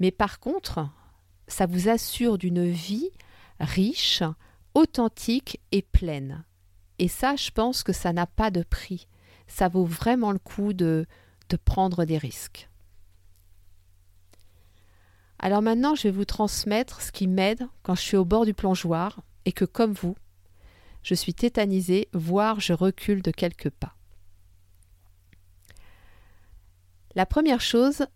Mais 0.00 0.10
par 0.10 0.40
contre, 0.40 0.88
ça 1.46 1.66
vous 1.66 1.88
assure 1.88 2.38
d'une 2.38 2.68
vie 2.68 3.10
riche, 3.60 4.24
authentique 4.74 5.60
et 5.70 5.82
pleine. 5.82 6.44
Et 7.04 7.08
ça, 7.08 7.36
je 7.36 7.50
pense 7.50 7.82
que 7.82 7.92
ça 7.92 8.14
n'a 8.14 8.26
pas 8.26 8.50
de 8.50 8.62
prix. 8.62 9.08
Ça 9.46 9.68
vaut 9.68 9.84
vraiment 9.84 10.32
le 10.32 10.38
coup 10.38 10.72
de, 10.72 11.04
de 11.50 11.56
prendre 11.58 12.06
des 12.06 12.16
risques. 12.16 12.70
Alors 15.38 15.60
maintenant, 15.60 15.94
je 15.94 16.04
vais 16.04 16.10
vous 16.10 16.24
transmettre 16.24 17.02
ce 17.02 17.12
qui 17.12 17.26
m'aide 17.26 17.68
quand 17.82 17.94
je 17.94 18.00
suis 18.00 18.16
au 18.16 18.24
bord 18.24 18.46
du 18.46 18.54
plongeoir 18.54 19.20
et 19.44 19.52
que, 19.52 19.66
comme 19.66 19.92
vous, 19.92 20.16
je 21.02 21.14
suis 21.14 21.34
tétanisée, 21.34 22.08
voire 22.14 22.58
je 22.58 22.72
recule 22.72 23.20
de 23.20 23.32
quelques 23.32 23.68
pas. 23.68 23.94
La 27.14 27.26
première 27.26 27.60
chose 27.60 28.06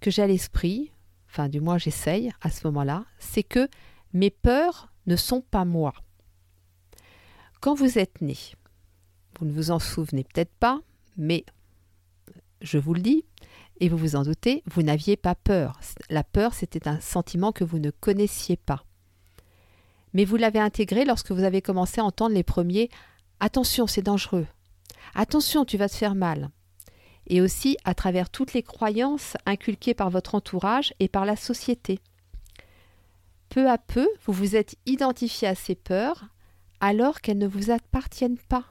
que 0.00 0.12
j'ai 0.12 0.22
à 0.22 0.28
l'esprit, 0.28 0.92
enfin 1.28 1.48
du 1.48 1.60
moins 1.60 1.76
j'essaye 1.76 2.30
à 2.40 2.50
ce 2.50 2.68
moment-là, 2.68 3.04
c'est 3.18 3.42
que 3.42 3.68
mes 4.12 4.30
peurs 4.30 4.92
ne 5.06 5.16
sont 5.16 5.40
pas 5.40 5.64
moi. 5.64 5.92
Quand 7.66 7.74
vous 7.74 7.98
êtes 7.98 8.20
né, 8.20 8.36
vous 9.36 9.44
ne 9.44 9.50
vous 9.50 9.72
en 9.72 9.80
souvenez 9.80 10.22
peut-être 10.22 10.54
pas, 10.60 10.78
mais 11.16 11.44
je 12.60 12.78
vous 12.78 12.94
le 12.94 13.00
dis, 13.00 13.24
et 13.80 13.88
vous 13.88 13.96
vous 13.96 14.14
en 14.14 14.22
doutez, 14.22 14.62
vous 14.66 14.84
n'aviez 14.84 15.16
pas 15.16 15.34
peur. 15.34 15.80
La 16.08 16.22
peur, 16.22 16.54
c'était 16.54 16.86
un 16.86 17.00
sentiment 17.00 17.50
que 17.50 17.64
vous 17.64 17.80
ne 17.80 17.90
connaissiez 17.90 18.56
pas. 18.56 18.84
Mais 20.12 20.24
vous 20.24 20.36
l'avez 20.36 20.60
intégré 20.60 21.04
lorsque 21.04 21.32
vous 21.32 21.42
avez 21.42 21.60
commencé 21.60 22.00
à 22.00 22.04
entendre 22.04 22.36
les 22.36 22.44
premiers 22.44 22.88
Attention, 23.40 23.88
c'est 23.88 24.00
dangereux. 24.00 24.46
Attention, 25.16 25.64
tu 25.64 25.76
vas 25.76 25.88
te 25.88 25.96
faire 25.96 26.14
mal. 26.14 26.50
Et 27.26 27.40
aussi 27.40 27.78
à 27.82 27.94
travers 27.94 28.30
toutes 28.30 28.52
les 28.52 28.62
croyances 28.62 29.36
inculquées 29.44 29.94
par 29.94 30.10
votre 30.10 30.36
entourage 30.36 30.94
et 31.00 31.08
par 31.08 31.24
la 31.24 31.34
société. 31.34 31.98
Peu 33.48 33.68
à 33.68 33.76
peu, 33.76 34.08
vous 34.24 34.32
vous 34.32 34.54
êtes 34.54 34.76
identifié 34.86 35.48
à 35.48 35.56
ces 35.56 35.74
peurs 35.74 36.26
alors 36.80 37.20
qu'elles 37.20 37.38
ne 37.38 37.46
vous 37.46 37.70
appartiennent 37.70 38.38
pas. 38.48 38.64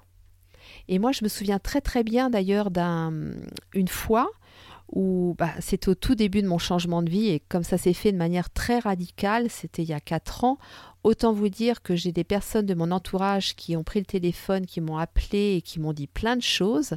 Et 0.87 0.99
moi, 0.99 1.11
je 1.11 1.23
me 1.23 1.29
souviens 1.29 1.59
très 1.59 1.81
très 1.81 2.03
bien 2.03 2.29
d'ailleurs 2.29 2.71
d'une 2.71 3.87
fois 3.87 4.29
où 4.91 5.35
bah, 5.37 5.53
au 5.87 5.95
tout 5.95 6.15
début 6.15 6.41
de 6.41 6.47
mon 6.47 6.59
changement 6.59 7.01
de 7.01 7.09
vie 7.09 7.29
et 7.29 7.39
comme 7.39 7.63
ça 7.63 7.77
s'est 7.77 7.93
fait 7.93 8.11
de 8.11 8.17
manière 8.17 8.51
très 8.51 8.79
radicale, 8.79 9.49
c'était 9.49 9.81
il 9.81 9.89
y 9.89 9.93
a 9.93 9.99
quatre 9.99 10.43
ans, 10.43 10.57
autant 11.03 11.33
vous 11.33 11.49
dire 11.49 11.81
que 11.81 11.95
j'ai 11.95 12.11
des 12.11 12.23
personnes 12.23 12.65
de 12.65 12.73
mon 12.75 12.91
entourage 12.91 13.55
qui 13.55 13.75
ont 13.75 13.83
pris 13.83 13.99
le 13.99 14.05
téléphone, 14.05 14.65
qui 14.65 14.81
m'ont 14.81 14.97
appelé 14.97 15.55
et 15.55 15.61
qui 15.61 15.79
m'ont 15.79 15.93
dit 15.93 16.07
plein 16.07 16.35
de 16.35 16.41
choses. 16.41 16.95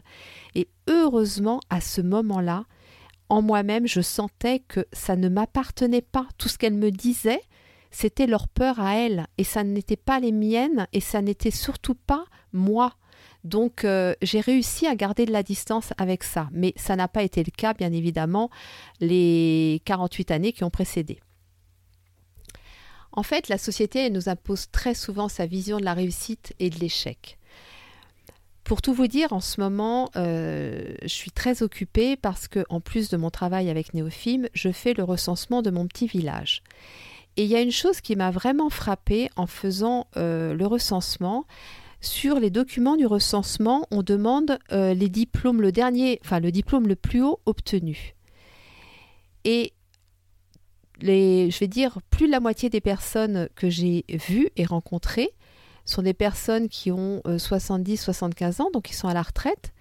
Et 0.55 0.69
heureusement, 0.87 1.61
à 1.71 1.81
ce 1.81 2.01
moment-là, 2.03 2.65
en 3.31 3.43
moi-même, 3.43 3.87
je 3.87 4.01
sentais 4.01 4.61
que 4.61 4.87
ça 4.93 5.17
ne 5.17 5.29
m'appartenait 5.29 6.03
pas. 6.03 6.27
Tout 6.39 6.49
ce 6.49 6.57
qu'elles 6.57 6.75
me 6.75 6.91
disaient, 6.91 7.43
c'était 7.91 8.27
leur 8.27 8.49
peur 8.49 8.81
à 8.81 8.97
elles 8.97 9.27
et 9.39 9.45
ça 9.45 9.65
n'était 9.65 9.97
pas 9.97 10.21
les 10.21 10.33
miennes 10.33 10.87
et 10.93 11.01
ça 11.01 11.23
n'était 11.23 11.51
surtout 11.51 11.95
pas 11.95 12.25
moi. 12.53 12.95
Donc 13.45 13.85
euh, 13.85 14.15
j'ai 14.23 14.41
réussi 14.41 14.87
à 14.87 14.95
garder 14.95 15.27
de 15.27 15.33
la 15.33 15.43
distance 15.43 15.93
avec 15.97 16.25
ça, 16.25 16.49
mais 16.53 16.73
ça 16.77 16.97
n'a 16.97 17.09
pas 17.09 17.23
été 17.23 17.43
le 17.43 17.51
cas 17.51 17.75
bien 17.75 17.93
évidemment 17.93 18.51
les 19.01 19.81
48 19.85 20.31
années 20.31 20.53
qui 20.53 20.65
ont 20.65 20.71
précédé. 20.71 21.21
En 23.13 23.23
fait, 23.23 23.49
la 23.49 23.59
société 23.59 24.11
nous 24.11 24.29
impose 24.29 24.71
très 24.71 24.95
souvent 24.95 25.29
sa 25.29 25.47
vision 25.47 25.79
de 25.79 25.85
la 25.85 25.95
réussite 25.95 26.53
et 26.59 26.71
de 26.71 26.79
l'échec. 26.79 27.39
Pour 28.63 28.83
tout 28.83 28.93
vous 28.93 29.07
dire, 29.07 29.33
en 29.33 29.41
ce 29.41 29.61
moment, 29.63 30.11
euh, 30.17 30.95
je 31.03 31.09
suis 31.09 31.31
très 31.31 31.63
occupée 31.63 32.17
parce 32.17 32.49
que, 32.49 32.67
en 32.69 32.81
plus 32.81 33.09
de 33.09 33.17
mon 33.17 33.31
travail 33.31 33.71
avec 33.71 33.95
Néophime, 33.95 34.47
je 34.53 34.71
fais 34.71 34.93
le 34.93 35.05
recensement 35.05 35.63
de 35.63 35.71
mon 35.71 35.87
petit 35.87 36.07
village. 36.07 36.63
Et 37.39 37.45
il 37.45 37.49
y 37.49 37.55
a 37.55 37.61
une 37.61 37.71
chose 37.71 38.01
qui 38.01 38.17
m'a 38.17 38.33
vraiment 38.33 38.69
frappée 38.69 39.31
en 39.37 39.47
faisant 39.47 40.09
euh, 40.17 40.55
le 40.55 40.67
recensement. 40.67 41.47
Sur 42.01 42.41
les 42.41 42.51
documents 42.51 42.97
du 42.97 43.07
recensement, 43.07 43.87
on 43.93 44.03
demande 44.03 44.59
euh, 44.73 44.93
les 44.93 45.09
diplômes, 45.09 45.63
le 45.63 45.71
dernier, 45.71 46.19
enfin 46.25 46.41
le 46.41 46.51
diplôme 46.51 46.89
le 46.89 46.97
plus 46.97 47.23
haut 47.23 47.39
obtenu. 47.47 48.17
Et 49.45 49.73
les, 51.01 51.49
je 51.53 51.61
vais 51.61 51.69
dire, 51.69 52.01
plus 52.11 52.27
de 52.27 52.33
la 52.33 52.41
moitié 52.41 52.71
des 52.71 52.81
personnes 52.81 53.49
que 53.55 53.71
j'ai 53.71 54.05
vues 54.09 54.51
et 54.57 54.65
rencontrées 54.65 55.31
sont 55.85 56.03
des 56.03 56.15
personnes 56.15 56.69
qui 56.69 56.91
ont 56.91 57.23
70-75 57.25 58.63
euh, 58.63 58.65
ans, 58.65 58.71
donc 58.73 58.87
qui 58.87 58.95
sont 58.95 59.07
à 59.07 59.15
la 59.15 59.23
retraite, 59.23 59.73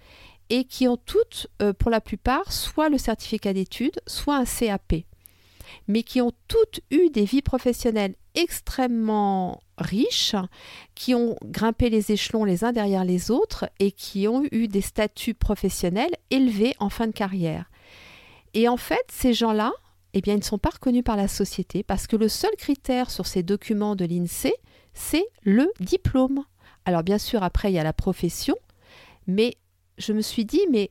et 0.48 0.62
qui 0.62 0.86
ont 0.86 0.96
toutes, 0.96 1.48
pour 1.80 1.90
la 1.90 2.00
plupart, 2.00 2.52
soit 2.52 2.88
le 2.88 2.98
certificat 2.98 3.52
d'études, 3.52 4.00
soit 4.06 4.36
un 4.36 4.44
CAP 4.44 5.07
mais 5.86 6.02
qui 6.02 6.20
ont 6.20 6.32
toutes 6.48 6.80
eu 6.90 7.10
des 7.10 7.24
vies 7.24 7.42
professionnelles 7.42 8.14
extrêmement 8.34 9.60
riches, 9.78 10.36
qui 10.94 11.14
ont 11.14 11.36
grimpé 11.44 11.90
les 11.90 12.12
échelons 12.12 12.44
les 12.44 12.64
uns 12.64 12.72
derrière 12.72 13.04
les 13.04 13.30
autres 13.30 13.68
et 13.78 13.92
qui 13.92 14.28
ont 14.28 14.44
eu 14.52 14.68
des 14.68 14.80
statuts 14.80 15.34
professionnels 15.34 16.14
élevés 16.30 16.74
en 16.78 16.90
fin 16.90 17.06
de 17.06 17.12
carrière. 17.12 17.70
Et 18.54 18.68
en 18.68 18.76
fait, 18.76 19.04
ces 19.10 19.34
gens-là, 19.34 19.72
eh 20.14 20.20
bien, 20.20 20.34
ils 20.34 20.38
ne 20.38 20.44
sont 20.44 20.58
pas 20.58 20.70
reconnus 20.70 21.04
par 21.04 21.16
la 21.16 21.28
société 21.28 21.82
parce 21.82 22.06
que 22.06 22.16
le 22.16 22.28
seul 22.28 22.54
critère 22.56 23.10
sur 23.10 23.26
ces 23.26 23.42
documents 23.42 23.96
de 23.96 24.04
l'INSEE, 24.04 24.54
c'est 24.94 25.26
le 25.42 25.70
diplôme. 25.80 26.44
Alors 26.84 27.02
bien 27.02 27.18
sûr, 27.18 27.42
après, 27.42 27.70
il 27.70 27.74
y 27.74 27.78
a 27.78 27.84
la 27.84 27.92
profession, 27.92 28.56
mais 29.26 29.56
je 29.98 30.12
me 30.12 30.22
suis 30.22 30.44
dit, 30.44 30.62
mais 30.70 30.90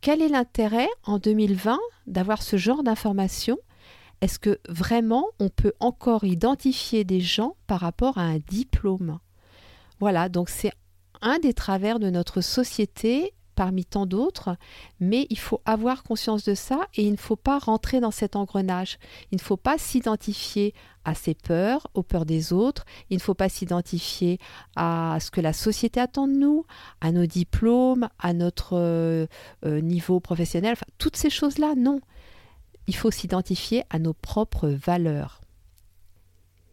quel 0.00 0.22
est 0.22 0.28
l'intérêt 0.28 0.88
en 1.04 1.18
2020 1.18 1.78
d'avoir 2.06 2.42
ce 2.42 2.56
genre 2.56 2.82
d'informations 2.82 3.58
est-ce 4.20 4.38
que 4.38 4.58
vraiment 4.68 5.26
on 5.38 5.48
peut 5.48 5.74
encore 5.80 6.24
identifier 6.24 7.04
des 7.04 7.20
gens 7.20 7.56
par 7.66 7.80
rapport 7.80 8.18
à 8.18 8.22
un 8.22 8.38
diplôme? 8.38 9.18
Voilà, 10.00 10.28
donc 10.28 10.48
c'est 10.48 10.72
un 11.22 11.38
des 11.38 11.54
travers 11.54 11.98
de 11.98 12.10
notre 12.10 12.40
société 12.40 13.32
parmi 13.56 13.86
tant 13.86 14.06
d'autres, 14.06 14.56
mais 15.00 15.26
il 15.30 15.38
faut 15.38 15.62
avoir 15.64 16.02
conscience 16.02 16.44
de 16.44 16.54
ça 16.54 16.86
et 16.94 17.04
il 17.04 17.12
ne 17.12 17.16
faut 17.16 17.36
pas 17.36 17.58
rentrer 17.58 18.00
dans 18.00 18.10
cet 18.10 18.36
engrenage. 18.36 18.98
Il 19.32 19.36
ne 19.36 19.40
faut 19.40 19.56
pas 19.56 19.78
s'identifier 19.78 20.74
à 21.04 21.14
ses 21.14 21.34
peurs, 21.34 21.86
aux 21.94 22.02
peurs 22.02 22.26
des 22.26 22.52
autres, 22.52 22.84
il 23.10 23.16
ne 23.16 23.22
faut 23.22 23.34
pas 23.34 23.48
s'identifier 23.48 24.38
à 24.76 25.16
ce 25.20 25.30
que 25.30 25.40
la 25.40 25.54
société 25.54 26.00
attend 26.00 26.28
de 26.28 26.34
nous, 26.34 26.66
à 27.00 27.12
nos 27.12 27.26
diplômes, 27.26 28.08
à 28.18 28.34
notre 28.34 28.76
euh, 28.76 29.26
euh, 29.64 29.80
niveau 29.80 30.20
professionnel, 30.20 30.72
enfin, 30.72 30.86
toutes 30.98 31.16
ces 31.16 31.30
choses-là, 31.30 31.74
non 31.76 32.00
il 32.86 32.94
faut 32.94 33.10
s'identifier 33.10 33.84
à 33.90 33.98
nos 33.98 34.14
propres 34.14 34.68
valeurs. 34.68 35.40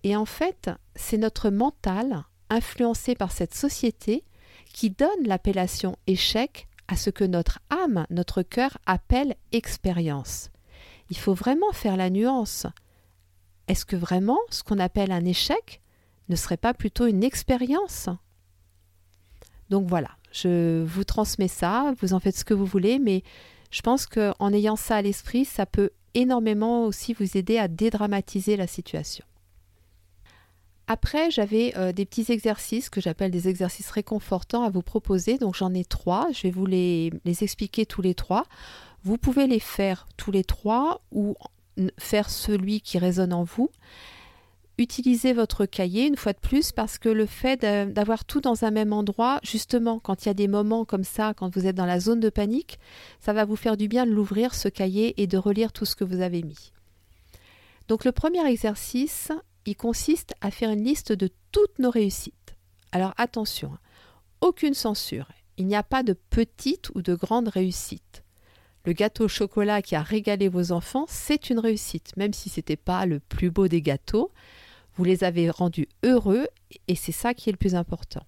Et 0.03 0.15
en 0.15 0.25
fait, 0.25 0.69
c'est 0.95 1.17
notre 1.17 1.49
mental, 1.49 2.23
influencé 2.49 3.15
par 3.15 3.31
cette 3.31 3.53
société, 3.53 4.23
qui 4.73 4.89
donne 4.89 5.09
l'appellation 5.25 5.95
échec 6.07 6.67
à 6.87 6.97
ce 6.97 7.09
que 7.09 7.23
notre 7.23 7.59
âme, 7.69 8.05
notre 8.09 8.41
cœur 8.41 8.77
appelle 8.85 9.35
expérience. 9.51 10.49
Il 11.09 11.17
faut 11.17 11.33
vraiment 11.33 11.71
faire 11.71 11.97
la 11.97 12.09
nuance. 12.09 12.65
Est-ce 13.67 13.85
que 13.85 13.95
vraiment 13.95 14.39
ce 14.49 14.63
qu'on 14.63 14.79
appelle 14.79 15.11
un 15.11 15.25
échec 15.25 15.81
ne 16.29 16.35
serait 16.35 16.57
pas 16.57 16.73
plutôt 16.73 17.07
une 17.07 17.23
expérience? 17.23 18.09
Donc 19.69 19.87
voilà, 19.87 20.09
je 20.31 20.83
vous 20.83 21.03
transmets 21.03 21.47
ça, 21.47 21.93
vous 22.01 22.13
en 22.13 22.19
faites 22.19 22.35
ce 22.35 22.45
que 22.45 22.53
vous 22.53 22.65
voulez, 22.65 22.99
mais 22.99 23.23
je 23.71 23.81
pense 23.81 24.05
qu'en 24.05 24.53
ayant 24.53 24.75
ça 24.75 24.97
à 24.97 25.01
l'esprit, 25.01 25.45
ça 25.45 25.65
peut 25.65 25.91
énormément 26.13 26.85
aussi 26.85 27.13
vous 27.13 27.37
aider 27.37 27.57
à 27.57 27.67
dédramatiser 27.67 28.57
la 28.57 28.67
situation. 28.67 29.25
Après, 30.87 31.31
j'avais 31.31 31.73
euh, 31.77 31.93
des 31.93 32.05
petits 32.05 32.31
exercices 32.31 32.89
que 32.89 32.99
j'appelle 32.99 33.31
des 33.31 33.47
exercices 33.47 33.89
réconfortants 33.89 34.63
à 34.63 34.69
vous 34.69 34.81
proposer. 34.81 35.37
Donc 35.37 35.55
j'en 35.55 35.73
ai 35.73 35.85
trois. 35.85 36.27
Je 36.33 36.43
vais 36.43 36.51
vous 36.51 36.65
les, 36.65 37.11
les, 37.23 37.43
expliquer 37.43 37.85
tous 37.85 38.01
les 38.01 38.15
trois. 38.15 38.45
Vous 39.03 39.17
pouvez 39.17 39.47
les 39.47 39.59
faire 39.59 40.07
tous 40.17 40.31
les 40.31 40.43
trois 40.43 41.01
ou 41.11 41.35
faire 41.97 42.29
celui 42.29 42.81
qui 42.81 42.97
résonne 42.97 43.33
en 43.33 43.43
vous. 43.43 43.69
Utilisez 44.77 45.33
votre 45.33 45.65
cahier 45.65 46.07
une 46.07 46.15
fois 46.15 46.33
de 46.33 46.39
plus 46.39 46.71
parce 46.71 46.97
que 46.97 47.09
le 47.09 47.25
fait 47.25 47.61
d'avoir 47.61 48.25
tout 48.25 48.41
dans 48.41 48.63
un 48.63 48.71
même 48.71 48.93
endroit, 48.93 49.39
justement, 49.43 49.99
quand 49.99 50.25
il 50.25 50.29
y 50.29 50.31
a 50.31 50.35
des 50.35 50.47
moments 50.47 50.85
comme 50.85 51.03
ça, 51.03 51.33
quand 51.35 51.53
vous 51.53 51.67
êtes 51.67 51.75
dans 51.75 51.85
la 51.85 51.99
zone 51.99 52.19
de 52.19 52.29
panique, 52.29 52.79
ça 53.19 53.33
va 53.33 53.45
vous 53.45 53.55
faire 53.55 53.77
du 53.77 53.87
bien 53.87 54.05
de 54.05 54.11
l'ouvrir, 54.11 54.55
ce 54.55 54.69
cahier, 54.69 55.21
et 55.21 55.27
de 55.27 55.37
relire 55.37 55.71
tout 55.71 55.85
ce 55.85 55.95
que 55.95 56.03
vous 56.03 56.21
avez 56.21 56.41
mis. 56.41 56.71
Donc 57.87 58.05
le 58.05 58.11
premier 58.11 58.45
exercice, 58.47 59.31
il 59.65 59.75
consiste 59.75 60.33
à 60.41 60.51
faire 60.51 60.71
une 60.71 60.83
liste 60.83 61.11
de 61.11 61.29
toutes 61.51 61.79
nos 61.79 61.91
réussites. 61.91 62.55
Alors 62.91 63.13
attention, 63.17 63.71
hein, 63.73 63.79
aucune 64.41 64.73
censure. 64.73 65.29
Il 65.57 65.67
n'y 65.67 65.75
a 65.75 65.83
pas 65.83 66.03
de 66.03 66.13
petite 66.13 66.89
ou 66.95 67.01
de 67.01 67.13
grande 67.13 67.47
réussite. 67.47 68.23
Le 68.85 68.93
gâteau 68.93 69.25
au 69.25 69.29
chocolat 69.29 69.81
qui 69.81 69.95
a 69.95 70.01
régalé 70.01 70.49
vos 70.49 70.71
enfants, 70.71 71.05
c'est 71.07 71.49
une 71.49 71.59
réussite, 71.59 72.17
même 72.17 72.33
si 72.33 72.49
ce 72.49 72.59
n'était 72.59 72.75
pas 72.75 73.05
le 73.05 73.19
plus 73.19 73.49
beau 73.49 73.67
des 73.67 73.81
gâteaux. 73.81 74.31
Vous 74.95 75.03
les 75.03 75.23
avez 75.23 75.49
rendus 75.49 75.87
heureux 76.03 76.47
et 76.87 76.95
c'est 76.95 77.11
ça 77.11 77.33
qui 77.33 77.49
est 77.49 77.53
le 77.53 77.57
plus 77.57 77.75
important. 77.75 78.23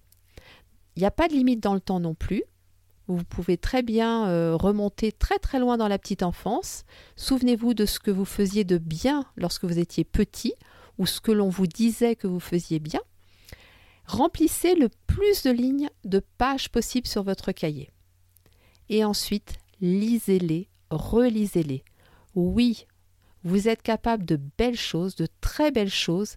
Il 0.96 1.00
n'y 1.00 1.06
a 1.06 1.10
pas 1.10 1.28
de 1.28 1.34
limite 1.34 1.62
dans 1.62 1.74
le 1.74 1.80
temps 1.80 2.00
non 2.00 2.14
plus. 2.14 2.42
Vous 3.08 3.22
pouvez 3.22 3.56
très 3.56 3.82
bien 3.82 4.28
euh, 4.28 4.56
remonter 4.56 5.12
très 5.12 5.38
très 5.38 5.60
loin 5.60 5.76
dans 5.76 5.86
la 5.86 5.98
petite 5.98 6.22
enfance. 6.24 6.84
Souvenez-vous 7.14 7.74
de 7.74 7.86
ce 7.86 8.00
que 8.00 8.10
vous 8.10 8.24
faisiez 8.24 8.64
de 8.64 8.78
bien 8.78 9.24
lorsque 9.36 9.64
vous 9.64 9.78
étiez 9.78 10.04
petit 10.04 10.54
ou 10.98 11.06
ce 11.06 11.20
que 11.20 11.30
l'on 11.30 11.48
vous 11.48 11.66
disait 11.66 12.16
que 12.16 12.26
vous 12.26 12.40
faisiez 12.40 12.80
bien. 12.80 13.00
Remplissez 14.06 14.74
le 14.74 14.88
plus 15.06 15.42
de 15.42 15.50
lignes, 15.50 15.90
de 16.04 16.20
pages 16.38 16.70
possibles 16.70 17.06
sur 17.06 17.22
votre 17.22 17.52
cahier. 17.52 17.90
Et 18.88 19.04
ensuite, 19.04 19.54
lisez-les, 19.80 20.68
relisez-les. 20.90 21.84
Oui, 22.34 22.86
vous 23.46 23.68
êtes 23.68 23.82
capable 23.82 24.24
de 24.24 24.40
belles 24.58 24.76
choses, 24.76 25.14
de 25.14 25.28
très 25.40 25.70
belles 25.70 25.88
choses, 25.88 26.36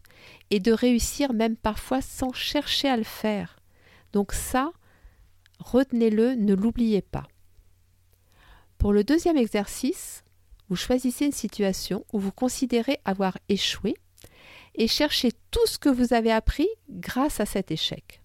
et 0.52 0.60
de 0.60 0.72
réussir 0.72 1.34
même 1.34 1.56
parfois 1.56 2.02
sans 2.02 2.34
chercher 2.34 2.88
à 2.88 2.98
le 2.98 3.04
faire. 3.04 3.58
Donc 4.14 4.32
ça, 4.32 4.72
retenez-le, 5.58 6.36
ne 6.36 6.54
l'oubliez 6.54 7.02
pas. 7.02 7.28
Pour 8.78 8.94
le 8.94 9.04
deuxième 9.04 9.38
exercice, 9.38 10.24
vous 10.70 10.76
choisissez 10.76 11.26
une 11.26 11.32
situation 11.32 12.06
où 12.14 12.20
vous 12.20 12.32
considérez 12.32 13.00
avoir 13.06 13.40
échoué 13.50 13.96
et 14.76 14.88
cherchez 14.88 15.32
tout 15.50 15.66
ce 15.66 15.80
que 15.80 15.90
vous 15.90 16.14
avez 16.14 16.32
appris 16.32 16.68
grâce 16.92 17.40
à 17.40 17.48
cet 17.48 17.72
échec. 17.72 18.22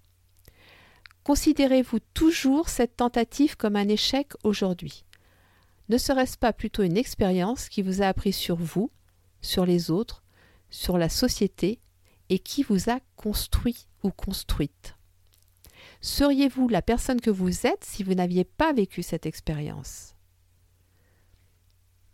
Considérez-vous 1.22 2.00
toujours 2.12 2.68
cette 2.68 2.96
tentative 2.96 3.56
comme 3.56 3.76
un 3.76 3.88
échec 3.88 4.32
aujourd'hui 4.42 5.03
ne 5.88 5.98
serait-ce 5.98 6.38
pas 6.38 6.52
plutôt 6.52 6.82
une 6.82 6.96
expérience 6.96 7.68
qui 7.68 7.82
vous 7.82 8.02
a 8.02 8.06
appris 8.06 8.32
sur 8.32 8.56
vous, 8.56 8.90
sur 9.40 9.66
les 9.66 9.90
autres, 9.90 10.22
sur 10.70 10.98
la 10.98 11.08
société 11.08 11.80
et 12.30 12.38
qui 12.38 12.62
vous 12.62 12.90
a 12.90 13.00
construit 13.16 13.86
ou 14.02 14.10
construite? 14.10 14.96
Seriez-vous 16.00 16.68
la 16.68 16.82
personne 16.82 17.20
que 17.20 17.30
vous 17.30 17.66
êtes 17.66 17.84
si 17.84 18.02
vous 18.02 18.14
n'aviez 18.14 18.44
pas 18.44 18.72
vécu 18.72 19.02
cette 19.02 19.26
expérience? 19.26 20.14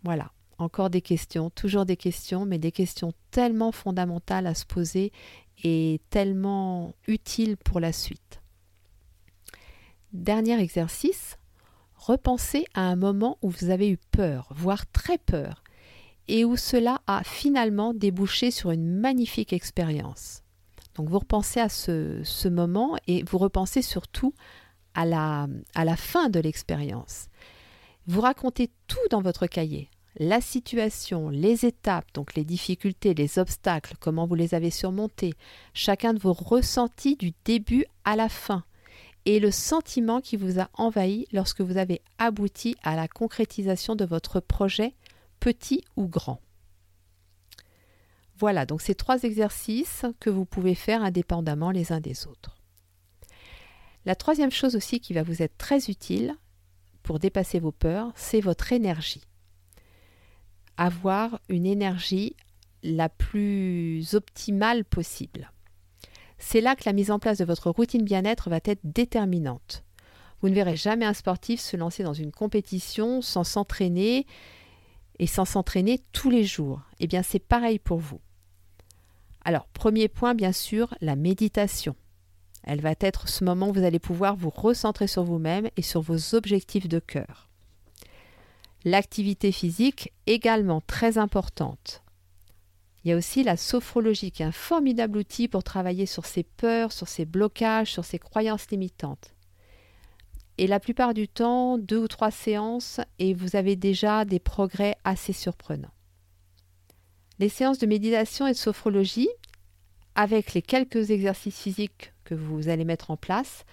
Voilà, 0.02 0.32
encore 0.58 0.90
des 0.90 1.02
questions, 1.02 1.50
toujours 1.50 1.86
des 1.86 1.96
questions, 1.96 2.46
mais 2.46 2.58
des 2.58 2.72
questions 2.72 3.12
tellement 3.30 3.72
fondamentales 3.72 4.46
à 4.46 4.54
se 4.54 4.64
poser 4.64 5.12
et 5.62 6.00
tellement 6.10 6.94
utiles 7.06 7.56
pour 7.56 7.80
la 7.80 7.92
suite. 7.92 8.40
Dernier 10.12 10.58
exercice, 10.60 11.36
repensez 12.00 12.64
à 12.74 12.82
un 12.82 12.96
moment 12.96 13.38
où 13.42 13.50
vous 13.50 13.70
avez 13.70 13.88
eu 13.88 13.98
peur, 14.10 14.48
voire 14.50 14.90
très 14.90 15.18
peur, 15.18 15.62
et 16.28 16.44
où 16.44 16.56
cela 16.56 17.02
a 17.06 17.22
finalement 17.24 17.92
débouché 17.92 18.50
sur 18.50 18.70
une 18.70 18.86
magnifique 18.86 19.52
expérience. 19.52 20.42
Donc 20.94 21.08
vous 21.08 21.18
repensez 21.18 21.60
à 21.60 21.68
ce, 21.68 22.48
moment 22.48 22.96
et 23.06 23.22
vous 23.24 23.38
repensez 23.38 23.82
surtout 23.82 24.34
à 24.94 25.04
la, 25.04 25.46
à 25.74 25.84
la 25.84 25.96
fin 25.96 26.30
de 26.30 26.40
l'expérience. 26.40 27.26
Vous 28.06 28.20
racontez 28.20 28.70
tout 28.86 28.98
dans 29.10 29.22
votre 29.22 29.46
cahier. 29.46 29.90
La 30.18 30.40
situation, 30.40 31.28
les 31.28 31.64
étapes, 31.64 32.06
donc 32.14 32.34
les 32.34 32.44
difficultés, 32.44 33.14
les 33.14 33.38
obstacles, 33.38 33.94
comment 34.00 34.26
vous 34.26 34.34
les 34.34 34.54
avez 34.54 34.70
surmontés, 34.70 35.34
chacun 35.74 36.12
de 36.12 36.18
vos 36.18 36.32
ressentis 36.32 37.16
du 37.16 37.32
début 37.44 37.84
à 38.04 38.16
la 38.16 38.28
fin 38.28 38.64
et 39.26 39.40
le 39.40 39.50
sentiment 39.50 40.20
qui 40.20 40.36
vous 40.36 40.60
a 40.60 40.68
envahi 40.74 41.26
lorsque 41.32 41.60
vous 41.60 41.76
avez 41.76 42.00
abouti 42.18 42.76
à 42.82 42.96
la 42.96 43.08
concrétisation 43.08 43.96
de 43.96 44.04
votre 44.04 44.40
projet, 44.40 44.94
petit 45.40 45.84
ou 45.96 46.06
grand. 46.06 46.40
Voilà, 48.38 48.64
donc 48.64 48.80
ces 48.80 48.94
trois 48.94 49.22
exercices 49.22 50.06
que 50.18 50.30
vous 50.30 50.46
pouvez 50.46 50.74
faire 50.74 51.02
indépendamment 51.02 51.70
les 51.70 51.92
uns 51.92 52.00
des 52.00 52.26
autres. 52.26 52.56
La 54.06 54.14
troisième 54.14 54.50
chose 54.50 54.76
aussi 54.76 55.00
qui 55.00 55.12
va 55.12 55.22
vous 55.22 55.42
être 55.42 55.58
très 55.58 55.90
utile 55.90 56.34
pour 57.02 57.18
dépasser 57.18 57.60
vos 57.60 57.72
peurs, 57.72 58.12
c'est 58.14 58.40
votre 58.40 58.72
énergie. 58.72 59.22
Avoir 60.78 61.38
une 61.50 61.66
énergie 61.66 62.34
la 62.82 63.10
plus 63.10 64.14
optimale 64.14 64.86
possible. 64.86 65.52
C'est 66.42 66.62
là 66.62 66.74
que 66.74 66.82
la 66.86 66.94
mise 66.94 67.10
en 67.10 67.18
place 67.18 67.38
de 67.38 67.44
votre 67.44 67.70
routine 67.70 68.02
bien-être 68.02 68.48
va 68.48 68.60
être 68.64 68.80
déterminante. 68.82 69.84
Vous 70.40 70.48
ne 70.48 70.54
verrez 70.54 70.74
jamais 70.74 71.04
un 71.04 71.12
sportif 71.12 71.60
se 71.60 71.76
lancer 71.76 72.02
dans 72.02 72.14
une 72.14 72.32
compétition 72.32 73.20
sans 73.20 73.44
s'entraîner 73.44 74.26
et 75.18 75.26
sans 75.26 75.44
s'entraîner 75.44 76.00
tous 76.12 76.30
les 76.30 76.44
jours. 76.44 76.80
Eh 76.98 77.06
bien, 77.06 77.22
c'est 77.22 77.38
pareil 77.38 77.78
pour 77.78 77.98
vous. 77.98 78.20
Alors, 79.44 79.66
premier 79.68 80.08
point, 80.08 80.34
bien 80.34 80.52
sûr, 80.52 80.94
la 81.02 81.14
méditation. 81.14 81.94
Elle 82.62 82.80
va 82.80 82.94
être 83.00 83.28
ce 83.28 83.44
moment 83.44 83.68
où 83.68 83.74
vous 83.74 83.84
allez 83.84 83.98
pouvoir 83.98 84.34
vous 84.34 84.50
recentrer 84.50 85.06
sur 85.06 85.24
vous-même 85.24 85.68
et 85.76 85.82
sur 85.82 86.00
vos 86.00 86.34
objectifs 86.34 86.88
de 86.88 86.98
cœur. 86.98 87.50
L'activité 88.84 89.52
physique 89.52 90.12
également 90.26 90.80
très 90.80 91.18
importante. 91.18 92.02
Il 93.04 93.08
y 93.08 93.12
a 93.12 93.16
aussi 93.16 93.42
la 93.42 93.56
sophrologie 93.56 94.30
qui 94.30 94.42
est 94.42 94.46
un 94.46 94.52
formidable 94.52 95.18
outil 95.18 95.48
pour 95.48 95.64
travailler 95.64 96.06
sur 96.06 96.26
ses 96.26 96.42
peurs, 96.42 96.92
sur 96.92 97.08
ses 97.08 97.24
blocages, 97.24 97.92
sur 97.92 98.04
ses 98.04 98.18
croyances 98.18 98.70
limitantes. 98.70 99.34
Et 100.58 100.66
la 100.66 100.80
plupart 100.80 101.14
du 101.14 101.26
temps, 101.26 101.78
deux 101.78 101.98
ou 101.98 102.08
trois 102.08 102.30
séances 102.30 103.00
et 103.18 103.32
vous 103.32 103.56
avez 103.56 103.76
déjà 103.76 104.26
des 104.26 104.38
progrès 104.38 104.96
assez 105.04 105.32
surprenants. 105.32 105.94
Les 107.38 107.48
séances 107.48 107.78
de 107.78 107.86
méditation 107.86 108.46
et 108.46 108.52
de 108.52 108.56
sophrologie, 108.56 109.30
avec 110.14 110.52
les 110.52 110.60
quelques 110.60 111.10
exercices 111.10 111.58
physiques 111.58 112.12
que 112.24 112.34
vous 112.34 112.68
allez 112.68 112.84
mettre 112.84 113.10
en 113.10 113.16
place, 113.16 113.64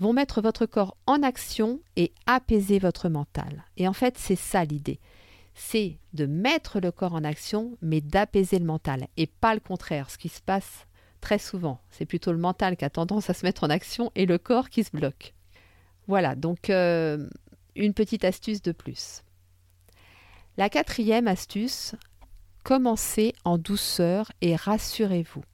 vont 0.00 0.12
mettre 0.12 0.42
votre 0.42 0.66
corps 0.66 0.96
en 1.06 1.22
action 1.22 1.78
et 1.94 2.12
apaiser 2.26 2.80
votre 2.80 3.08
mental. 3.08 3.64
Et 3.76 3.86
en 3.86 3.92
fait, 3.92 4.18
c'est 4.18 4.34
ça 4.34 4.64
l'idée 4.64 4.98
c'est 5.54 5.98
de 6.12 6.26
mettre 6.26 6.80
le 6.80 6.92
corps 6.92 7.14
en 7.14 7.24
action, 7.24 7.76
mais 7.82 8.00
d'apaiser 8.00 8.58
le 8.58 8.64
mental, 8.64 9.06
et 9.16 9.26
pas 9.26 9.54
le 9.54 9.60
contraire, 9.60 10.10
ce 10.10 10.18
qui 10.18 10.28
se 10.28 10.40
passe 10.40 10.86
très 11.20 11.38
souvent. 11.38 11.80
C'est 11.90 12.06
plutôt 12.06 12.32
le 12.32 12.38
mental 12.38 12.76
qui 12.76 12.84
a 12.84 12.90
tendance 12.90 13.30
à 13.30 13.34
se 13.34 13.44
mettre 13.44 13.64
en 13.64 13.70
action 13.70 14.10
et 14.14 14.26
le 14.26 14.38
corps 14.38 14.70
qui 14.70 14.84
se 14.84 14.90
bloque. 14.90 15.34
Voilà, 16.08 16.34
donc 16.34 16.70
euh, 16.70 17.28
une 17.76 17.94
petite 17.94 18.24
astuce 18.24 18.62
de 18.62 18.72
plus. 18.72 19.22
La 20.56 20.68
quatrième 20.68 21.28
astuce, 21.28 21.94
commencez 22.64 23.34
en 23.44 23.56
douceur 23.56 24.32
et 24.40 24.56
rassurez-vous. 24.56 25.44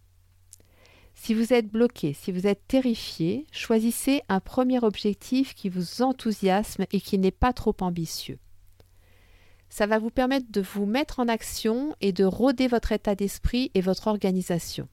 Si 1.14 1.34
vous 1.34 1.52
êtes 1.52 1.68
bloqué, 1.68 2.12
si 2.12 2.30
vous 2.30 2.46
êtes 2.46 2.66
terrifié, 2.68 3.46
choisissez 3.50 4.22
un 4.28 4.40
premier 4.40 4.82
objectif 4.82 5.54
qui 5.54 5.68
vous 5.68 6.02
enthousiasme 6.02 6.86
et 6.92 7.00
qui 7.00 7.18
n'est 7.18 7.32
pas 7.32 7.52
trop 7.52 7.74
ambitieux 7.80 8.38
ça 9.78 9.86
va 9.86 10.00
vous 10.00 10.10
permettre 10.10 10.50
de 10.50 10.60
vous 10.60 10.86
mettre 10.86 11.20
en 11.20 11.28
action 11.28 11.94
et 12.00 12.10
de 12.10 12.24
rôder 12.24 12.66
votre 12.66 12.90
état 12.90 13.14
d'esprit 13.14 13.70
et 13.74 13.80
votre 13.80 14.08
organisation. 14.08 14.88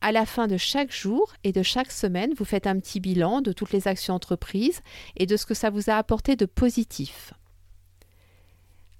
À 0.00 0.10
la 0.10 0.24
fin 0.24 0.46
de 0.46 0.56
chaque 0.56 0.90
jour 0.90 1.34
et 1.44 1.52
de 1.52 1.62
chaque 1.62 1.92
semaine, 1.92 2.32
vous 2.32 2.46
faites 2.46 2.66
un 2.66 2.80
petit 2.80 2.98
bilan 2.98 3.42
de 3.42 3.52
toutes 3.52 3.72
les 3.72 3.88
actions 3.88 4.14
entreprises 4.14 4.80
et 5.18 5.26
de 5.26 5.36
ce 5.36 5.44
que 5.44 5.52
ça 5.52 5.68
vous 5.68 5.90
a 5.90 5.96
apporté 5.96 6.34
de 6.34 6.46
positif. 6.46 7.34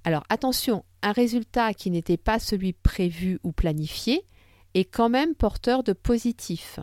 Alors 0.04 0.24
attention, 0.28 0.84
un 1.00 1.12
résultat 1.12 1.72
qui 1.72 1.90
n'était 1.90 2.18
pas 2.18 2.38
celui 2.38 2.74
prévu 2.74 3.40
ou 3.42 3.52
planifié 3.52 4.26
est 4.74 4.84
quand 4.84 5.08
même 5.08 5.34
porteur 5.34 5.82
de 5.82 5.94
positif. 5.94 6.78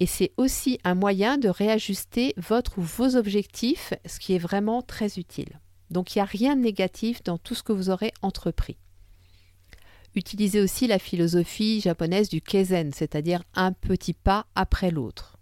Et 0.00 0.06
c'est 0.06 0.32
aussi 0.36 0.80
un 0.82 0.96
moyen 0.96 1.38
de 1.38 1.48
réajuster 1.48 2.34
votre 2.36 2.78
ou 2.78 2.82
vos 2.82 3.14
objectifs, 3.14 3.94
ce 4.04 4.18
qui 4.18 4.34
est 4.34 4.38
vraiment 4.38 4.82
très 4.82 5.16
utile. 5.16 5.60
Donc 5.90 6.14
il 6.14 6.18
n'y 6.18 6.22
a 6.22 6.26
rien 6.26 6.56
de 6.56 6.62
négatif 6.62 7.22
dans 7.22 7.38
tout 7.38 7.54
ce 7.54 7.62
que 7.62 7.72
vous 7.72 7.90
aurez 7.90 8.12
entrepris. 8.22 8.76
Utilisez 10.14 10.60
aussi 10.60 10.86
la 10.86 10.98
philosophie 10.98 11.80
japonaise 11.80 12.28
du 12.28 12.40
keizen, 12.40 12.92
c'est-à-dire 12.92 13.42
un 13.54 13.72
petit 13.72 14.12
pas 14.12 14.46
après 14.54 14.90
l'autre. 14.90 15.38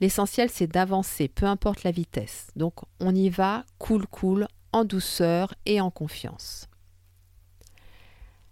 L'essentiel 0.00 0.50
c'est 0.50 0.66
d'avancer, 0.66 1.28
peu 1.28 1.46
importe 1.46 1.84
la 1.84 1.92
vitesse. 1.92 2.48
Donc 2.56 2.74
on 3.00 3.14
y 3.14 3.28
va 3.28 3.64
cool 3.78 4.06
cool, 4.06 4.48
en 4.72 4.84
douceur 4.84 5.54
et 5.66 5.80
en 5.80 5.90
confiance. 5.90 6.68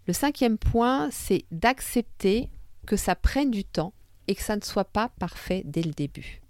Le 0.06 0.12
cinquième 0.12 0.58
point, 0.58 1.10
c'est 1.10 1.44
d'accepter 1.50 2.48
que 2.86 2.96
ça 2.96 3.14
prenne 3.14 3.50
du 3.50 3.64
temps 3.64 3.92
et 4.26 4.34
que 4.34 4.42
ça 4.42 4.56
ne 4.56 4.62
soit 4.62 4.84
pas 4.84 5.08
parfait 5.08 5.62
dès 5.64 5.82
le 5.82 5.92
début. 5.92 6.42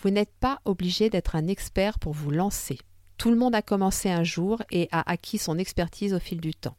Vous 0.00 0.10
n'êtes 0.10 0.32
pas 0.40 0.60
obligé 0.64 1.10
d'être 1.10 1.36
un 1.36 1.46
expert 1.46 1.98
pour 1.98 2.12
vous 2.12 2.30
lancer. 2.30 2.78
Tout 3.18 3.30
le 3.30 3.36
monde 3.36 3.54
a 3.54 3.62
commencé 3.62 4.08
un 4.08 4.22
jour 4.22 4.62
et 4.70 4.88
a 4.92 5.10
acquis 5.10 5.38
son 5.38 5.58
expertise 5.58 6.14
au 6.14 6.20
fil 6.20 6.40
du 6.40 6.54
temps. 6.54 6.76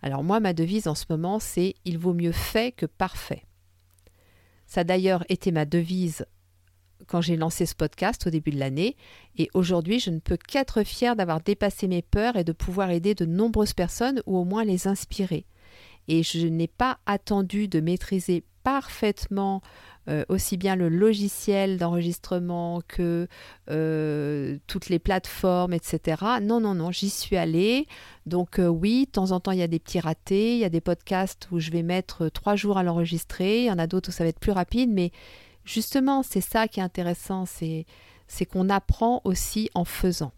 Alors 0.00 0.22
moi, 0.22 0.40
ma 0.40 0.52
devise 0.52 0.88
en 0.88 0.94
ce 0.94 1.04
moment, 1.10 1.40
c'est 1.40 1.74
Il 1.84 1.98
vaut 1.98 2.14
mieux 2.14 2.32
fait 2.32 2.72
que 2.72 2.86
parfait. 2.86 3.44
Ça 4.66 4.80
a 4.80 4.84
d'ailleurs 4.84 5.24
été 5.28 5.52
ma 5.52 5.64
devise 5.64 6.26
quand 7.06 7.20
j'ai 7.20 7.36
lancé 7.36 7.66
ce 7.66 7.74
podcast 7.74 8.26
au 8.26 8.30
début 8.30 8.52
de 8.52 8.58
l'année, 8.60 8.96
et 9.36 9.50
aujourd'hui 9.54 9.98
je 9.98 10.10
ne 10.10 10.20
peux 10.20 10.36
qu'être 10.36 10.84
fière 10.84 11.16
d'avoir 11.16 11.40
dépassé 11.40 11.88
mes 11.88 12.02
peurs 12.02 12.36
et 12.36 12.44
de 12.44 12.52
pouvoir 12.52 12.90
aider 12.90 13.14
de 13.14 13.26
nombreuses 13.26 13.74
personnes 13.74 14.22
ou 14.26 14.38
au 14.38 14.44
moins 14.44 14.64
les 14.64 14.86
inspirer. 14.86 15.46
Et 16.08 16.22
je 16.22 16.46
n'ai 16.46 16.68
pas 16.68 16.98
attendu 17.06 17.66
de 17.66 17.80
maîtriser 17.80 18.44
parfaitement 18.62 19.62
euh, 20.08 20.24
aussi 20.28 20.56
bien 20.56 20.74
le 20.74 20.88
logiciel 20.88 21.78
d'enregistrement 21.78 22.82
que 22.88 23.28
euh, 23.70 24.58
toutes 24.66 24.88
les 24.88 24.98
plateformes, 24.98 25.72
etc. 25.72 26.22
Non, 26.42 26.60
non, 26.60 26.74
non, 26.74 26.90
j'y 26.90 27.08
suis 27.08 27.36
allée. 27.36 27.86
Donc 28.26 28.58
euh, 28.58 28.66
oui, 28.66 29.06
de 29.06 29.12
temps 29.12 29.30
en 29.30 29.38
temps, 29.38 29.52
il 29.52 29.58
y 29.58 29.62
a 29.62 29.68
des 29.68 29.78
petits 29.78 30.00
ratés. 30.00 30.54
Il 30.54 30.58
y 30.58 30.64
a 30.64 30.70
des 30.70 30.80
podcasts 30.80 31.48
où 31.52 31.60
je 31.60 31.70
vais 31.70 31.82
mettre 31.82 32.28
trois 32.28 32.56
jours 32.56 32.78
à 32.78 32.82
l'enregistrer. 32.82 33.60
Il 33.60 33.66
y 33.66 33.70
en 33.70 33.78
a 33.78 33.86
d'autres 33.86 34.08
où 34.08 34.12
ça 34.12 34.24
va 34.24 34.30
être 34.30 34.40
plus 34.40 34.50
rapide. 34.50 34.90
Mais 34.90 35.12
justement, 35.64 36.24
c'est 36.24 36.40
ça 36.40 36.66
qui 36.66 36.80
est 36.80 36.82
intéressant, 36.82 37.44
c'est 37.46 37.86
qu'on 38.46 38.70
apprend 38.70 39.20
aussi 39.24 39.70
en 39.74 39.84
faisant. 39.84 40.32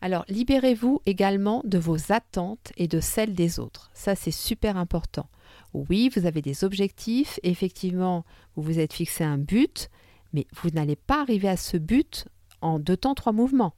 Alors, 0.00 0.24
libérez-vous 0.28 1.00
également 1.06 1.62
de 1.64 1.78
vos 1.78 2.12
attentes 2.12 2.72
et 2.76 2.88
de 2.88 3.00
celles 3.00 3.34
des 3.34 3.58
autres. 3.58 3.90
Ça, 3.94 4.14
c'est 4.14 4.30
super 4.30 4.76
important. 4.76 5.28
Oui, 5.74 6.08
vous 6.14 6.24
avez 6.24 6.40
des 6.40 6.62
objectifs, 6.62 7.40
effectivement, 7.42 8.24
vous 8.54 8.62
vous 8.62 8.78
êtes 8.78 8.92
fixé 8.92 9.24
un 9.24 9.38
but, 9.38 9.90
mais 10.32 10.46
vous 10.52 10.70
n'allez 10.70 10.94
pas 10.94 11.20
arriver 11.20 11.48
à 11.48 11.56
ce 11.56 11.76
but 11.76 12.26
en 12.60 12.78
deux 12.78 12.96
temps, 12.96 13.16
trois 13.16 13.32
mouvements. 13.32 13.74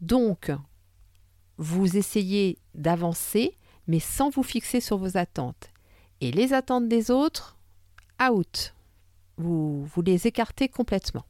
Donc, 0.00 0.52
vous 1.58 1.96
essayez 1.96 2.58
d'avancer, 2.74 3.56
mais 3.88 3.98
sans 3.98 4.30
vous 4.30 4.44
fixer 4.44 4.80
sur 4.80 4.96
vos 4.96 5.16
attentes. 5.16 5.70
Et 6.20 6.30
les 6.30 6.52
attentes 6.52 6.88
des 6.88 7.10
autres, 7.10 7.58
out. 8.22 8.72
Vous, 9.36 9.84
vous 9.84 10.02
les 10.02 10.28
écartez 10.28 10.68
complètement. 10.68 11.24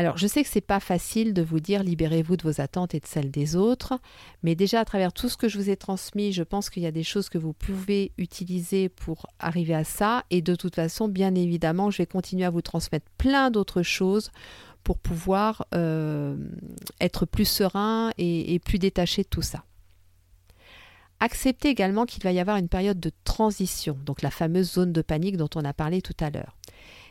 Alors, 0.00 0.16
je 0.16 0.26
sais 0.26 0.42
que 0.42 0.48
c'est 0.48 0.62
pas 0.62 0.80
facile 0.80 1.34
de 1.34 1.42
vous 1.42 1.60
dire 1.60 1.82
libérez-vous 1.82 2.38
de 2.38 2.42
vos 2.42 2.62
attentes 2.62 2.94
et 2.94 3.00
de 3.00 3.06
celles 3.06 3.30
des 3.30 3.54
autres, 3.54 4.00
mais 4.42 4.54
déjà 4.54 4.80
à 4.80 4.86
travers 4.86 5.12
tout 5.12 5.28
ce 5.28 5.36
que 5.36 5.46
je 5.46 5.58
vous 5.58 5.68
ai 5.68 5.76
transmis, 5.76 6.32
je 6.32 6.42
pense 6.42 6.70
qu'il 6.70 6.82
y 6.82 6.86
a 6.86 6.90
des 6.90 7.02
choses 7.02 7.28
que 7.28 7.36
vous 7.36 7.52
pouvez 7.52 8.12
utiliser 8.16 8.88
pour 8.88 9.26
arriver 9.38 9.74
à 9.74 9.84
ça. 9.84 10.24
Et 10.30 10.40
de 10.40 10.54
toute 10.54 10.76
façon, 10.76 11.06
bien 11.06 11.34
évidemment, 11.34 11.90
je 11.90 11.98
vais 11.98 12.06
continuer 12.06 12.46
à 12.46 12.50
vous 12.50 12.62
transmettre 12.62 13.04
plein 13.18 13.50
d'autres 13.50 13.82
choses 13.82 14.30
pour 14.84 14.96
pouvoir 14.96 15.66
euh, 15.74 16.34
être 17.02 17.26
plus 17.26 17.44
serein 17.44 18.10
et, 18.16 18.54
et 18.54 18.58
plus 18.58 18.78
détaché 18.78 19.24
de 19.24 19.28
tout 19.28 19.42
ça. 19.42 19.64
Acceptez 21.22 21.68
également 21.68 22.06
qu'il 22.06 22.22
va 22.22 22.32
y 22.32 22.40
avoir 22.40 22.56
une 22.56 22.70
période 22.70 23.00
de 23.00 23.12
transition, 23.24 23.98
donc 24.06 24.22
la 24.22 24.30
fameuse 24.30 24.72
zone 24.72 24.94
de 24.94 25.02
panique 25.02 25.36
dont 25.36 25.50
on 25.56 25.64
a 25.66 25.74
parlé 25.74 26.00
tout 26.00 26.16
à 26.20 26.30
l'heure 26.30 26.56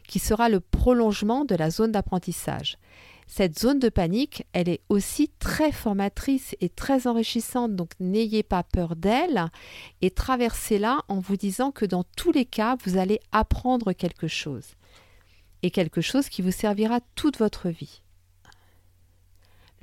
qui 0.10 0.18
sera 0.18 0.50
le 0.50 0.60
prolongement 0.60 1.46
de 1.46 1.54
la 1.54 1.70
zone 1.70 1.92
d'apprentissage. 1.92 2.80
Cette 3.28 3.60
zone 3.60 3.78
de 3.78 3.90
panique, 3.90 4.44
elle 4.54 4.68
est 4.68 4.82
aussi 4.90 5.30
très 5.38 5.72
formatrice 5.72 6.56
et 6.62 6.70
très 6.70 7.06
enrichissante, 7.06 7.76
donc 7.76 7.92
n'ayez 8.00 8.42
pas 8.42 8.64
peur 8.64 8.96
d'elle 8.96 9.46
et 10.02 10.10
traversez-la 10.10 11.04
en 11.10 11.20
vous 11.20 11.38
disant 11.38 11.70
que 11.72 11.86
dans 11.86 12.04
tous 12.18 12.32
les 12.32 12.46
cas, 12.46 12.76
vous 12.84 12.98
allez 12.98 13.20
apprendre 13.32 13.94
quelque 13.94 14.28
chose 14.28 14.66
et 15.62 15.70
quelque 15.70 16.02
chose 16.02 16.28
qui 16.28 16.42
vous 16.42 16.52
servira 16.52 17.02
toute 17.14 17.38
votre 17.38 17.70
vie. 17.70 18.02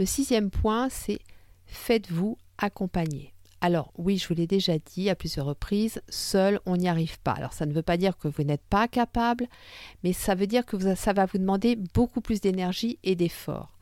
Le 0.01 0.07
sixième 0.07 0.51
point, 0.51 0.89
c'est 0.89 1.21
faites-vous 1.67 2.37
accompagner. 2.59 3.36
Alors 3.61 3.93
oui, 3.97 4.19
je 4.19 4.29
vous 4.29 4.35
l'ai 4.35 4.47
déjà 4.47 4.79
dit 4.79 5.09
à 5.09 5.15
plusieurs 5.15 5.47
reprises, 5.47 6.03
seul 6.09 6.61
on 6.67 6.77
n'y 6.77 6.89
arrive 6.89 7.19
pas. 7.21 7.33
Alors 7.33 7.53
ça 7.53 7.67
ne 7.67 7.73
veut 7.73 7.83
pas 7.83 7.97
dire 7.97 8.17
que 8.19 8.29
vous 8.29 8.43
n'êtes 8.43 8.65
pas 8.69 8.87
capable, 8.87 9.47
mais 10.05 10.13
ça 10.13 10.35
veut 10.35 10.47
dire 10.47 10.67
que 10.67 10.95
ça 10.95 11.13
va 11.13 11.27
vous 11.27 11.39
demander 11.39 11.77
beaucoup 11.95 12.21
plus 12.21 12.41
d'énergie 12.41 12.99
et 13.03 13.17
d'efforts. 13.17 13.73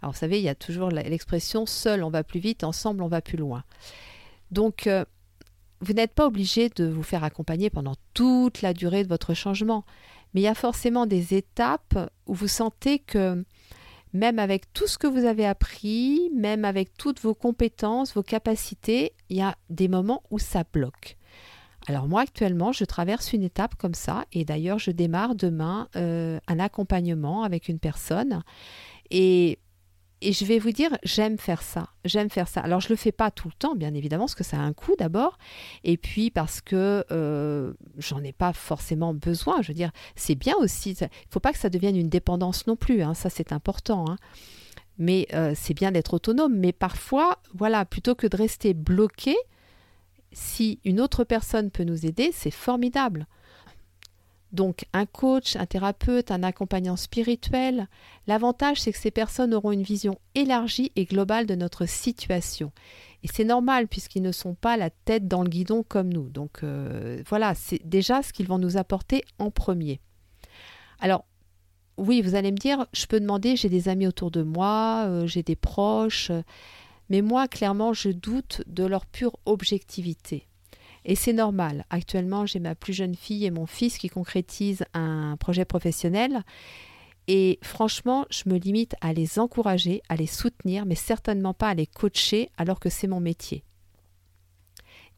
Alors 0.00 0.12
vous 0.12 0.18
savez, 0.18 0.38
il 0.38 0.44
y 0.44 0.48
a 0.48 0.54
toujours 0.54 0.90
l'expression 0.90 1.64
seul 1.64 2.02
on 2.02 2.10
va 2.10 2.24
plus 2.24 2.40
vite, 2.40 2.64
ensemble 2.64 3.02
on 3.02 3.08
va 3.08 3.22
plus 3.22 3.38
loin. 3.38 3.64
Donc 4.50 4.86
euh, 4.86 5.04
vous 5.80 5.94
n'êtes 5.94 6.12
pas 6.12 6.26
obligé 6.26 6.68
de 6.68 6.84
vous 6.84 7.02
faire 7.02 7.24
accompagner 7.24 7.70
pendant 7.70 7.94
toute 8.14 8.62
la 8.62 8.74
durée 8.74 9.02
de 9.02 9.08
votre 9.08 9.34
changement, 9.34 9.84
mais 10.34 10.42
il 10.42 10.44
y 10.44 10.48
a 10.48 10.54
forcément 10.54 11.06
des 11.06 11.34
étapes 11.34 12.10
où 12.26 12.34
vous 12.34 12.48
sentez 12.48 12.98
que 12.98 13.44
même 14.12 14.38
avec 14.38 14.72
tout 14.72 14.86
ce 14.86 14.98
que 14.98 15.06
vous 15.06 15.24
avez 15.24 15.46
appris, 15.46 16.30
même 16.34 16.64
avec 16.64 16.96
toutes 16.96 17.20
vos 17.20 17.34
compétences, 17.34 18.14
vos 18.14 18.22
capacités, 18.22 19.12
il 19.28 19.36
y 19.38 19.42
a 19.42 19.56
des 19.70 19.88
moments 19.88 20.22
où 20.30 20.38
ça 20.38 20.64
bloque. 20.72 21.16
Alors 21.88 22.08
moi 22.08 22.20
actuellement, 22.20 22.72
je 22.72 22.84
traverse 22.84 23.32
une 23.32 23.42
étape 23.42 23.74
comme 23.74 23.94
ça 23.94 24.24
et 24.32 24.44
d'ailleurs 24.44 24.78
je 24.78 24.90
démarre 24.90 25.34
demain 25.34 25.88
euh, 25.96 26.38
un 26.46 26.58
accompagnement 26.60 27.42
avec 27.42 27.68
une 27.68 27.80
personne 27.80 28.42
et 29.10 29.58
et 30.22 30.32
je 30.32 30.44
vais 30.44 30.58
vous 30.58 30.72
dire, 30.72 30.96
j'aime 31.02 31.38
faire 31.38 31.62
ça. 31.62 31.88
J'aime 32.04 32.30
faire 32.30 32.48
ça. 32.48 32.60
Alors, 32.60 32.80
je 32.80 32.86
ne 32.86 32.92
le 32.92 32.96
fais 32.96 33.12
pas 33.12 33.30
tout 33.30 33.48
le 33.48 33.54
temps, 33.54 33.74
bien 33.74 33.92
évidemment, 33.94 34.24
parce 34.24 34.34
que 34.34 34.44
ça 34.44 34.56
a 34.56 34.60
un 34.60 34.72
coût 34.72 34.94
d'abord. 34.98 35.38
Et 35.84 35.96
puis, 35.96 36.30
parce 36.30 36.60
que 36.60 37.04
euh, 37.10 37.72
j'en 37.98 38.22
ai 38.22 38.32
pas 38.32 38.52
forcément 38.52 39.14
besoin. 39.14 39.62
Je 39.62 39.68
veux 39.68 39.74
dire, 39.74 39.90
c'est 40.14 40.34
bien 40.34 40.54
aussi. 40.58 40.92
Il 40.92 41.04
ne 41.04 41.08
faut 41.28 41.40
pas 41.40 41.52
que 41.52 41.58
ça 41.58 41.70
devienne 41.70 41.96
une 41.96 42.08
dépendance 42.08 42.66
non 42.66 42.76
plus. 42.76 43.02
Hein, 43.02 43.14
ça, 43.14 43.30
c'est 43.30 43.52
important. 43.52 44.04
Hein. 44.08 44.16
Mais 44.98 45.26
euh, 45.34 45.54
c'est 45.56 45.74
bien 45.74 45.92
d'être 45.92 46.14
autonome. 46.14 46.56
Mais 46.56 46.72
parfois, 46.72 47.38
voilà, 47.54 47.84
plutôt 47.84 48.14
que 48.14 48.26
de 48.26 48.36
rester 48.36 48.74
bloqué, 48.74 49.36
si 50.32 50.80
une 50.84 51.00
autre 51.00 51.24
personne 51.24 51.70
peut 51.70 51.84
nous 51.84 52.06
aider, 52.06 52.30
c'est 52.32 52.50
formidable. 52.50 53.26
Donc 54.52 54.84
un 54.92 55.06
coach, 55.06 55.56
un 55.56 55.64
thérapeute, 55.64 56.30
un 56.30 56.42
accompagnant 56.42 56.96
spirituel, 56.96 57.88
l'avantage 58.26 58.80
c'est 58.80 58.92
que 58.92 58.98
ces 58.98 59.10
personnes 59.10 59.54
auront 59.54 59.72
une 59.72 59.82
vision 59.82 60.18
élargie 60.34 60.92
et 60.94 61.06
globale 61.06 61.46
de 61.46 61.54
notre 61.54 61.86
situation. 61.86 62.70
Et 63.22 63.28
c'est 63.28 63.44
normal 63.44 63.88
puisqu'ils 63.88 64.22
ne 64.22 64.32
sont 64.32 64.54
pas 64.54 64.76
la 64.76 64.90
tête 64.90 65.26
dans 65.26 65.42
le 65.42 65.48
guidon 65.48 65.82
comme 65.82 66.12
nous. 66.12 66.28
Donc 66.28 66.62
euh, 66.62 67.22
voilà, 67.26 67.54
c'est 67.54 67.80
déjà 67.86 68.22
ce 68.22 68.32
qu'ils 68.34 68.46
vont 68.46 68.58
nous 68.58 68.76
apporter 68.76 69.24
en 69.38 69.50
premier. 69.50 70.00
Alors 71.00 71.24
oui, 71.96 72.20
vous 72.20 72.34
allez 72.34 72.52
me 72.52 72.56
dire, 72.58 72.86
je 72.92 73.06
peux 73.06 73.20
demander, 73.20 73.56
j'ai 73.56 73.68
des 73.68 73.88
amis 73.88 74.06
autour 74.06 74.30
de 74.30 74.42
moi, 74.42 75.04
euh, 75.06 75.26
j'ai 75.26 75.42
des 75.42 75.56
proches, 75.56 76.30
mais 77.08 77.22
moi 77.22 77.48
clairement 77.48 77.94
je 77.94 78.10
doute 78.10 78.62
de 78.66 78.84
leur 78.84 79.06
pure 79.06 79.36
objectivité. 79.46 80.46
Et 81.04 81.14
c'est 81.16 81.32
normal. 81.32 81.84
Actuellement, 81.90 82.46
j'ai 82.46 82.60
ma 82.60 82.74
plus 82.74 82.92
jeune 82.92 83.14
fille 83.14 83.44
et 83.44 83.50
mon 83.50 83.66
fils 83.66 83.98
qui 83.98 84.08
concrétisent 84.08 84.84
un 84.94 85.36
projet 85.36 85.64
professionnel. 85.64 86.42
Et 87.28 87.58
franchement, 87.62 88.26
je 88.30 88.44
me 88.46 88.56
limite 88.56 88.94
à 89.00 89.12
les 89.12 89.38
encourager, 89.38 90.02
à 90.08 90.16
les 90.16 90.26
soutenir, 90.26 90.86
mais 90.86 90.94
certainement 90.94 91.54
pas 91.54 91.68
à 91.68 91.74
les 91.74 91.86
coacher 91.86 92.50
alors 92.56 92.80
que 92.80 92.88
c'est 92.88 93.06
mon 93.06 93.20
métier. 93.20 93.64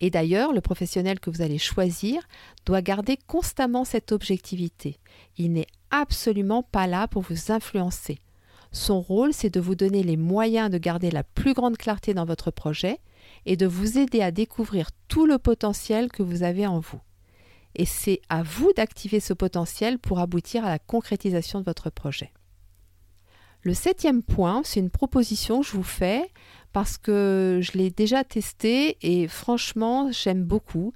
Et 0.00 0.10
d'ailleurs, 0.10 0.52
le 0.52 0.60
professionnel 0.60 1.20
que 1.20 1.30
vous 1.30 1.42
allez 1.42 1.58
choisir 1.58 2.22
doit 2.66 2.82
garder 2.82 3.16
constamment 3.26 3.84
cette 3.84 4.12
objectivité. 4.12 4.98
Il 5.38 5.52
n'est 5.52 5.68
absolument 5.90 6.62
pas 6.62 6.86
là 6.86 7.08
pour 7.08 7.22
vous 7.22 7.52
influencer. 7.52 8.18
Son 8.72 9.00
rôle, 9.00 9.32
c'est 9.32 9.54
de 9.54 9.60
vous 9.60 9.76
donner 9.76 10.02
les 10.02 10.16
moyens 10.16 10.68
de 10.68 10.78
garder 10.78 11.10
la 11.10 11.22
plus 11.22 11.54
grande 11.54 11.76
clarté 11.76 12.12
dans 12.12 12.24
votre 12.24 12.50
projet 12.50 12.98
et 13.46 13.57
de 13.57 13.66
vous 13.66 13.98
aider 13.98 14.20
à 14.20 14.30
découvrir 14.30 14.90
tout 15.09 15.26
le 15.26 15.38
potentiel 15.38 16.11
que 16.11 16.22
vous 16.22 16.42
avez 16.42 16.66
en 16.66 16.80
vous. 16.80 17.00
Et 17.74 17.87
c'est 17.87 18.20
à 18.28 18.42
vous 18.42 18.72
d'activer 18.76 19.20
ce 19.20 19.33
potentiel 19.33 19.98
pour 19.98 20.20
aboutir 20.20 20.64
à 20.64 20.70
la 20.70 20.78
concrétisation 20.78 21.61
de 21.61 21.64
votre 21.64 21.90
projet. 21.90 22.33
Le 23.62 23.74
septième 23.74 24.22
point, 24.22 24.62
c'est 24.64 24.80
une 24.80 24.90
proposition 24.90 25.61
que 25.61 25.66
je 25.66 25.72
vous 25.72 25.83
fais 25.83 26.30
parce 26.72 26.98
que 26.98 27.61
je 27.62 27.72
l'ai 27.78 27.90
déjà 27.90 28.22
testé 28.22 28.98
et 29.00 29.26
franchement 29.26 30.11
j'aime 30.12 30.44
beaucoup. 30.44 30.92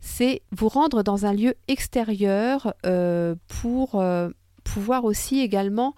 C'est 0.00 0.42
vous 0.52 0.68
rendre 0.68 1.02
dans 1.02 1.26
un 1.26 1.32
lieu 1.32 1.54
extérieur 1.66 2.74
euh, 2.86 3.34
pour 3.48 4.00
euh, 4.00 4.28
pouvoir 4.62 5.04
aussi 5.04 5.40
également 5.40 5.94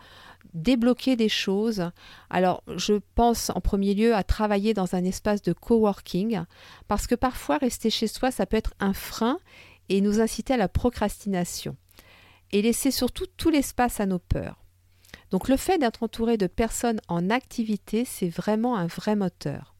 débloquer 0.56 1.16
des 1.16 1.28
choses. 1.28 1.90
Alors, 2.30 2.62
je 2.76 2.94
pense 3.14 3.50
en 3.50 3.60
premier 3.60 3.94
lieu 3.94 4.14
à 4.14 4.24
travailler 4.24 4.74
dans 4.74 4.94
un 4.94 5.04
espace 5.04 5.42
de 5.42 5.52
coworking, 5.52 6.40
parce 6.88 7.06
que 7.06 7.14
parfois 7.14 7.58
rester 7.58 7.90
chez 7.90 8.08
soi, 8.08 8.30
ça 8.30 8.46
peut 8.46 8.56
être 8.56 8.74
un 8.80 8.92
frein 8.92 9.38
et 9.88 10.00
nous 10.00 10.20
inciter 10.20 10.54
à 10.54 10.58
la 10.58 10.68
procrastination. 10.68 11.76
Et 12.52 12.62
laisser 12.62 12.90
surtout 12.90 13.26
tout 13.36 13.50
l'espace 13.50 14.00
à 14.00 14.06
nos 14.06 14.18
peurs. 14.18 14.64
Donc 15.30 15.48
le 15.48 15.56
fait 15.56 15.78
d'être 15.78 16.02
entouré 16.02 16.36
de 16.36 16.46
personnes 16.46 17.00
en 17.08 17.30
activité, 17.30 18.04
c'est 18.04 18.28
vraiment 18.28 18.76
un 18.76 18.86
vrai 18.86 19.16
moteur. 19.16 19.74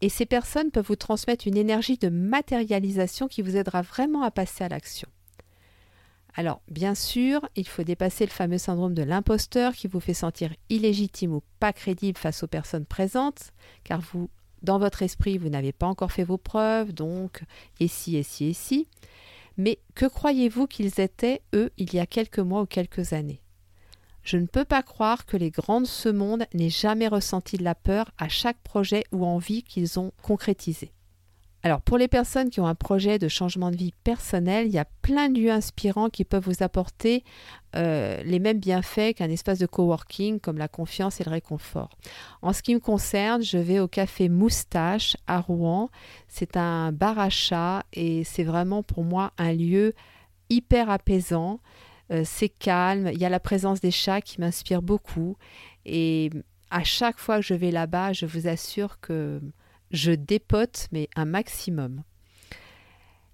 Et 0.00 0.08
ces 0.08 0.26
personnes 0.26 0.70
peuvent 0.70 0.86
vous 0.86 0.96
transmettre 0.96 1.46
une 1.46 1.56
énergie 1.56 1.98
de 1.98 2.08
matérialisation 2.08 3.28
qui 3.28 3.42
vous 3.42 3.56
aidera 3.56 3.82
vraiment 3.82 4.22
à 4.22 4.30
passer 4.30 4.64
à 4.64 4.68
l'action. 4.68 5.08
Alors, 6.34 6.60
bien 6.70 6.94
sûr, 6.94 7.48
il 7.56 7.66
faut 7.66 7.82
dépasser 7.82 8.24
le 8.24 8.30
fameux 8.30 8.58
syndrome 8.58 8.94
de 8.94 9.02
l'imposteur 9.02 9.74
qui 9.74 9.88
vous 9.88 10.00
fait 10.00 10.14
sentir 10.14 10.54
illégitime 10.68 11.34
ou 11.34 11.42
pas 11.58 11.72
crédible 11.72 12.18
face 12.18 12.42
aux 12.42 12.46
personnes 12.46 12.86
présentes, 12.86 13.52
car 13.82 14.00
vous, 14.00 14.30
dans 14.62 14.78
votre 14.78 15.02
esprit, 15.02 15.38
vous 15.38 15.48
n'avez 15.48 15.72
pas 15.72 15.86
encore 15.86 16.12
fait 16.12 16.24
vos 16.24 16.38
preuves, 16.38 16.92
donc, 16.92 17.42
et 17.80 17.88
si, 17.88 18.16
et 18.16 18.22
si, 18.22 18.46
et 18.46 18.52
si. 18.52 18.86
Mais 19.56 19.80
que 19.94 20.06
croyez-vous 20.06 20.68
qu'ils 20.68 21.00
étaient, 21.00 21.42
eux, 21.54 21.70
il 21.76 21.92
y 21.92 21.98
a 21.98 22.06
quelques 22.06 22.38
mois 22.38 22.62
ou 22.62 22.66
quelques 22.66 23.12
années? 23.12 23.42
Je 24.22 24.36
ne 24.36 24.46
peux 24.46 24.64
pas 24.64 24.82
croire 24.82 25.26
que 25.26 25.36
les 25.36 25.50
grands 25.50 25.80
de 25.80 25.86
ce 25.86 26.08
monde 26.08 26.44
n'aient 26.54 26.68
jamais 26.68 27.08
ressenti 27.08 27.56
de 27.56 27.64
la 27.64 27.74
peur 27.74 28.10
à 28.18 28.28
chaque 28.28 28.58
projet 28.58 29.04
ou 29.10 29.24
envie 29.24 29.62
qu'ils 29.62 29.98
ont 29.98 30.12
concrétisé. 30.22 30.92
Alors 31.64 31.80
pour 31.80 31.98
les 31.98 32.06
personnes 32.06 32.50
qui 32.50 32.60
ont 32.60 32.66
un 32.66 32.76
projet 32.76 33.18
de 33.18 33.26
changement 33.26 33.70
de 33.70 33.76
vie 33.76 33.92
personnel, 34.04 34.68
il 34.68 34.72
y 34.72 34.78
a 34.78 34.84
plein 35.02 35.28
de 35.28 35.40
lieux 35.40 35.50
inspirants 35.50 36.08
qui 36.08 36.24
peuvent 36.24 36.44
vous 36.44 36.62
apporter 36.62 37.24
euh, 37.74 38.22
les 38.22 38.38
mêmes 38.38 38.60
bienfaits 38.60 39.14
qu'un 39.16 39.28
espace 39.28 39.58
de 39.58 39.66
coworking 39.66 40.38
comme 40.38 40.56
la 40.56 40.68
confiance 40.68 41.20
et 41.20 41.24
le 41.24 41.30
réconfort. 41.30 41.90
En 42.42 42.52
ce 42.52 42.62
qui 42.62 42.74
me 42.74 42.80
concerne, 42.80 43.42
je 43.42 43.58
vais 43.58 43.80
au 43.80 43.88
café 43.88 44.28
Moustache 44.28 45.16
à 45.26 45.40
Rouen. 45.40 45.90
C'est 46.28 46.56
un 46.56 46.92
bar 46.92 47.18
à 47.18 47.28
chat 47.28 47.84
et 47.92 48.22
c'est 48.22 48.44
vraiment 48.44 48.84
pour 48.84 49.02
moi 49.02 49.32
un 49.36 49.52
lieu 49.52 49.94
hyper 50.50 50.90
apaisant. 50.90 51.60
Euh, 52.12 52.22
c'est 52.24 52.48
calme, 52.48 53.10
il 53.12 53.18
y 53.18 53.24
a 53.24 53.28
la 53.28 53.40
présence 53.40 53.80
des 53.80 53.90
chats 53.90 54.20
qui 54.20 54.40
m'inspire 54.40 54.80
beaucoup 54.80 55.36
et 55.84 56.30
à 56.70 56.84
chaque 56.84 57.18
fois 57.18 57.36
que 57.36 57.42
je 57.42 57.54
vais 57.54 57.70
là-bas, 57.70 58.12
je 58.12 58.26
vous 58.26 58.46
assure 58.46 59.00
que 59.00 59.40
je 59.90 60.12
dépote, 60.12 60.88
mais 60.92 61.08
un 61.16 61.24
maximum. 61.24 62.02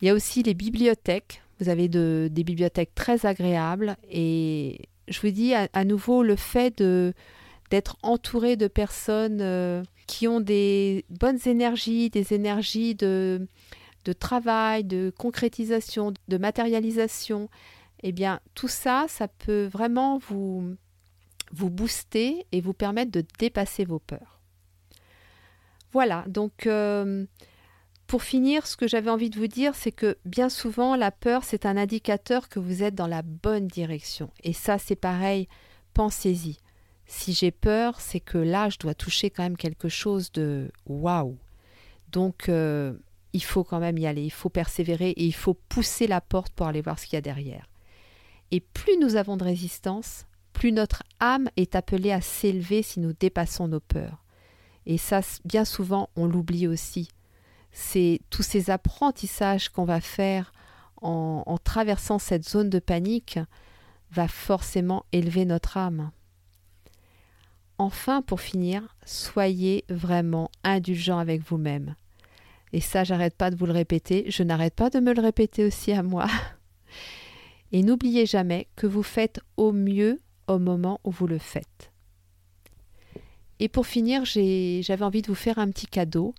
Il 0.00 0.06
y 0.06 0.10
a 0.10 0.14
aussi 0.14 0.42
les 0.42 0.54
bibliothèques. 0.54 1.42
Vous 1.60 1.68
avez 1.68 1.88
des 1.88 2.44
bibliothèques 2.44 2.94
très 2.94 3.26
agréables 3.26 3.96
et 4.10 4.88
je 5.08 5.20
vous 5.20 5.30
dis 5.30 5.54
à, 5.54 5.84
nouveau 5.84 6.22
le 6.22 6.36
fait 6.36 6.82
d'être 7.70 7.96
entouré 8.02 8.56
de 8.56 8.66
personnes 8.66 9.40
euh, 9.40 9.82
qui 10.06 10.26
ont 10.26 10.40
des 10.40 11.04
bonnes 11.10 11.38
énergies, 11.46 12.10
des 12.10 12.34
énergies 12.34 12.94
de, 12.94 13.46
de 14.04 14.12
travail, 14.12 14.84
de 14.84 15.12
concrétisation, 15.16 16.12
de 16.28 16.38
matérialisation, 16.38 17.48
eh 18.02 18.12
bien 18.12 18.40
tout 18.54 18.68
ça, 18.68 19.06
ça 19.08 19.28
peut 19.28 19.64
vraiment 19.64 20.18
vous, 20.18 20.74
vous 21.52 21.70
booster 21.70 22.46
et 22.52 22.60
vous 22.60 22.74
permettre 22.74 23.10
de 23.10 23.24
dépasser 23.38 23.84
vos 23.84 23.98
peurs. 23.98 24.33
Voilà, 25.94 26.24
donc 26.26 26.66
euh, 26.66 27.24
pour 28.08 28.24
finir, 28.24 28.66
ce 28.66 28.76
que 28.76 28.88
j'avais 28.88 29.10
envie 29.10 29.30
de 29.30 29.38
vous 29.38 29.46
dire, 29.46 29.76
c'est 29.76 29.92
que 29.92 30.18
bien 30.24 30.48
souvent, 30.48 30.96
la 30.96 31.12
peur, 31.12 31.44
c'est 31.44 31.66
un 31.66 31.76
indicateur 31.76 32.48
que 32.48 32.58
vous 32.58 32.82
êtes 32.82 32.96
dans 32.96 33.06
la 33.06 33.22
bonne 33.22 33.68
direction. 33.68 34.28
Et 34.42 34.52
ça, 34.52 34.78
c'est 34.78 34.96
pareil, 34.96 35.48
pensez-y. 35.94 36.58
Si 37.06 37.32
j'ai 37.32 37.52
peur, 37.52 38.00
c'est 38.00 38.18
que 38.18 38.38
là, 38.38 38.70
je 38.70 38.78
dois 38.78 38.94
toucher 38.94 39.30
quand 39.30 39.44
même 39.44 39.56
quelque 39.56 39.88
chose 39.88 40.32
de 40.32 40.72
waouh. 40.86 41.38
Donc, 42.10 42.48
euh, 42.48 42.94
il 43.32 43.44
faut 43.44 43.62
quand 43.62 43.78
même 43.78 43.98
y 43.98 44.08
aller, 44.08 44.24
il 44.24 44.32
faut 44.32 44.48
persévérer 44.48 45.10
et 45.10 45.24
il 45.24 45.34
faut 45.34 45.54
pousser 45.54 46.08
la 46.08 46.20
porte 46.20 46.52
pour 46.54 46.66
aller 46.66 46.82
voir 46.82 46.98
ce 46.98 47.06
qu'il 47.06 47.14
y 47.14 47.18
a 47.18 47.20
derrière. 47.20 47.68
Et 48.50 48.58
plus 48.58 48.96
nous 49.00 49.14
avons 49.14 49.36
de 49.36 49.44
résistance, 49.44 50.26
plus 50.52 50.72
notre 50.72 51.04
âme 51.20 51.48
est 51.56 51.76
appelée 51.76 52.10
à 52.10 52.20
s'élever 52.20 52.82
si 52.82 52.98
nous 52.98 53.12
dépassons 53.12 53.68
nos 53.68 53.80
peurs. 53.80 54.23
Et 54.86 54.98
ça, 54.98 55.20
bien 55.44 55.64
souvent, 55.64 56.10
on 56.16 56.26
l'oublie 56.26 56.66
aussi. 56.66 57.08
C'est 57.72 58.20
tous 58.30 58.42
ces 58.42 58.70
apprentissages 58.70 59.68
qu'on 59.68 59.84
va 59.84 60.00
faire 60.00 60.52
en, 61.02 61.58
traversant 61.62 62.18
cette 62.18 62.48
zone 62.48 62.70
de 62.70 62.78
panique 62.78 63.38
va 64.10 64.28
forcément 64.28 65.04
élever 65.12 65.44
notre 65.44 65.76
âme. 65.76 66.10
Enfin, 67.76 68.22
pour 68.22 68.40
finir, 68.40 68.96
soyez 69.04 69.84
vraiment 69.88 70.50
indulgent 70.62 71.18
avec 71.18 71.42
vous-même. 71.42 71.94
Et 72.72 72.80
ça, 72.80 73.04
j'arrête 73.04 73.36
pas 73.36 73.50
de 73.50 73.56
vous 73.56 73.66
le 73.66 73.72
répéter, 73.72 74.24
je 74.28 74.42
n'arrête 74.42 74.74
pas 74.74 74.90
de 74.90 75.00
me 75.00 75.12
le 75.12 75.20
répéter 75.20 75.64
aussi 75.64 75.92
à 75.92 76.02
moi. 76.02 76.26
Et 77.72 77.82
n'oubliez 77.82 78.24
jamais 78.24 78.68
que 78.76 78.86
vous 78.86 79.02
faites 79.02 79.40
au 79.56 79.72
mieux 79.72 80.20
au 80.46 80.58
moment 80.58 81.00
où 81.04 81.10
vous 81.10 81.26
le 81.26 81.38
faites. 81.38 81.93
Et 83.60 83.68
pour 83.68 83.86
finir, 83.86 84.24
j'avais 84.24 85.04
envie 85.04 85.22
de 85.22 85.28
vous 85.28 85.34
faire 85.34 85.58
un 85.58 85.70
petit 85.70 85.86
cadeau. 85.86 86.34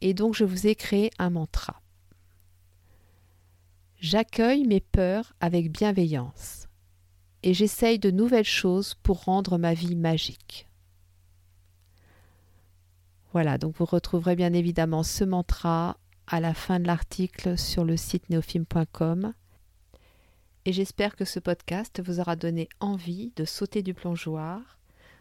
Et 0.00 0.14
donc, 0.14 0.34
je 0.34 0.44
vous 0.44 0.66
ai 0.66 0.74
créé 0.74 1.10
un 1.18 1.30
mantra. 1.30 1.80
J'accueille 3.98 4.64
mes 4.64 4.80
peurs 4.80 5.34
avec 5.40 5.70
bienveillance. 5.70 6.68
Et 7.42 7.52
j'essaye 7.52 7.98
de 7.98 8.10
nouvelles 8.10 8.44
choses 8.44 8.94
pour 9.02 9.24
rendre 9.24 9.58
ma 9.58 9.74
vie 9.74 9.96
magique. 9.96 10.66
Voilà, 13.32 13.58
donc 13.58 13.76
vous 13.76 13.84
retrouverez 13.84 14.36
bien 14.36 14.52
évidemment 14.52 15.02
ce 15.02 15.24
mantra 15.24 15.98
à 16.26 16.40
la 16.40 16.54
fin 16.54 16.80
de 16.80 16.86
l'article 16.86 17.58
sur 17.58 17.84
le 17.84 17.96
site 17.96 18.28
neofilm.com. 18.30 19.34
Et 20.64 20.72
j'espère 20.72 21.14
que 21.14 21.24
ce 21.24 21.38
podcast 21.38 22.02
vous 22.04 22.20
aura 22.20 22.36
donné 22.36 22.68
envie 22.80 23.32
de 23.36 23.44
sauter 23.44 23.82
du 23.82 23.94
plongeoir 23.94 24.79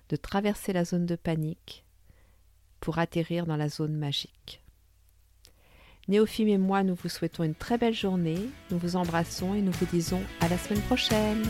de 0.10 0.16
traverser 0.16 0.74
la 0.74 0.86
zone 0.86 1.06
de 1.06 1.16
panique 1.16 1.86
pour 2.80 3.00
atterrir 3.00 3.46
dans 3.46 3.58
la 3.58 3.70
zone 3.70 3.96
magique. 3.96 4.62
Néophime 6.08 6.48
et 6.48 6.58
moi, 6.58 6.84
nous 6.84 6.96
vous 6.96 7.10
souhaitons 7.10 7.44
une 7.44 7.56
très 7.56 7.78
belle 7.78 7.94
journée, 7.94 8.50
nous 8.72 8.80
vous 8.80 8.96
embrassons 8.96 9.54
et 9.54 9.62
nous 9.62 9.72
vous 9.72 9.86
disons 9.86 10.22
à 10.42 10.48
la 10.48 10.58
semaine 10.58 10.82
prochaine. 10.82 11.44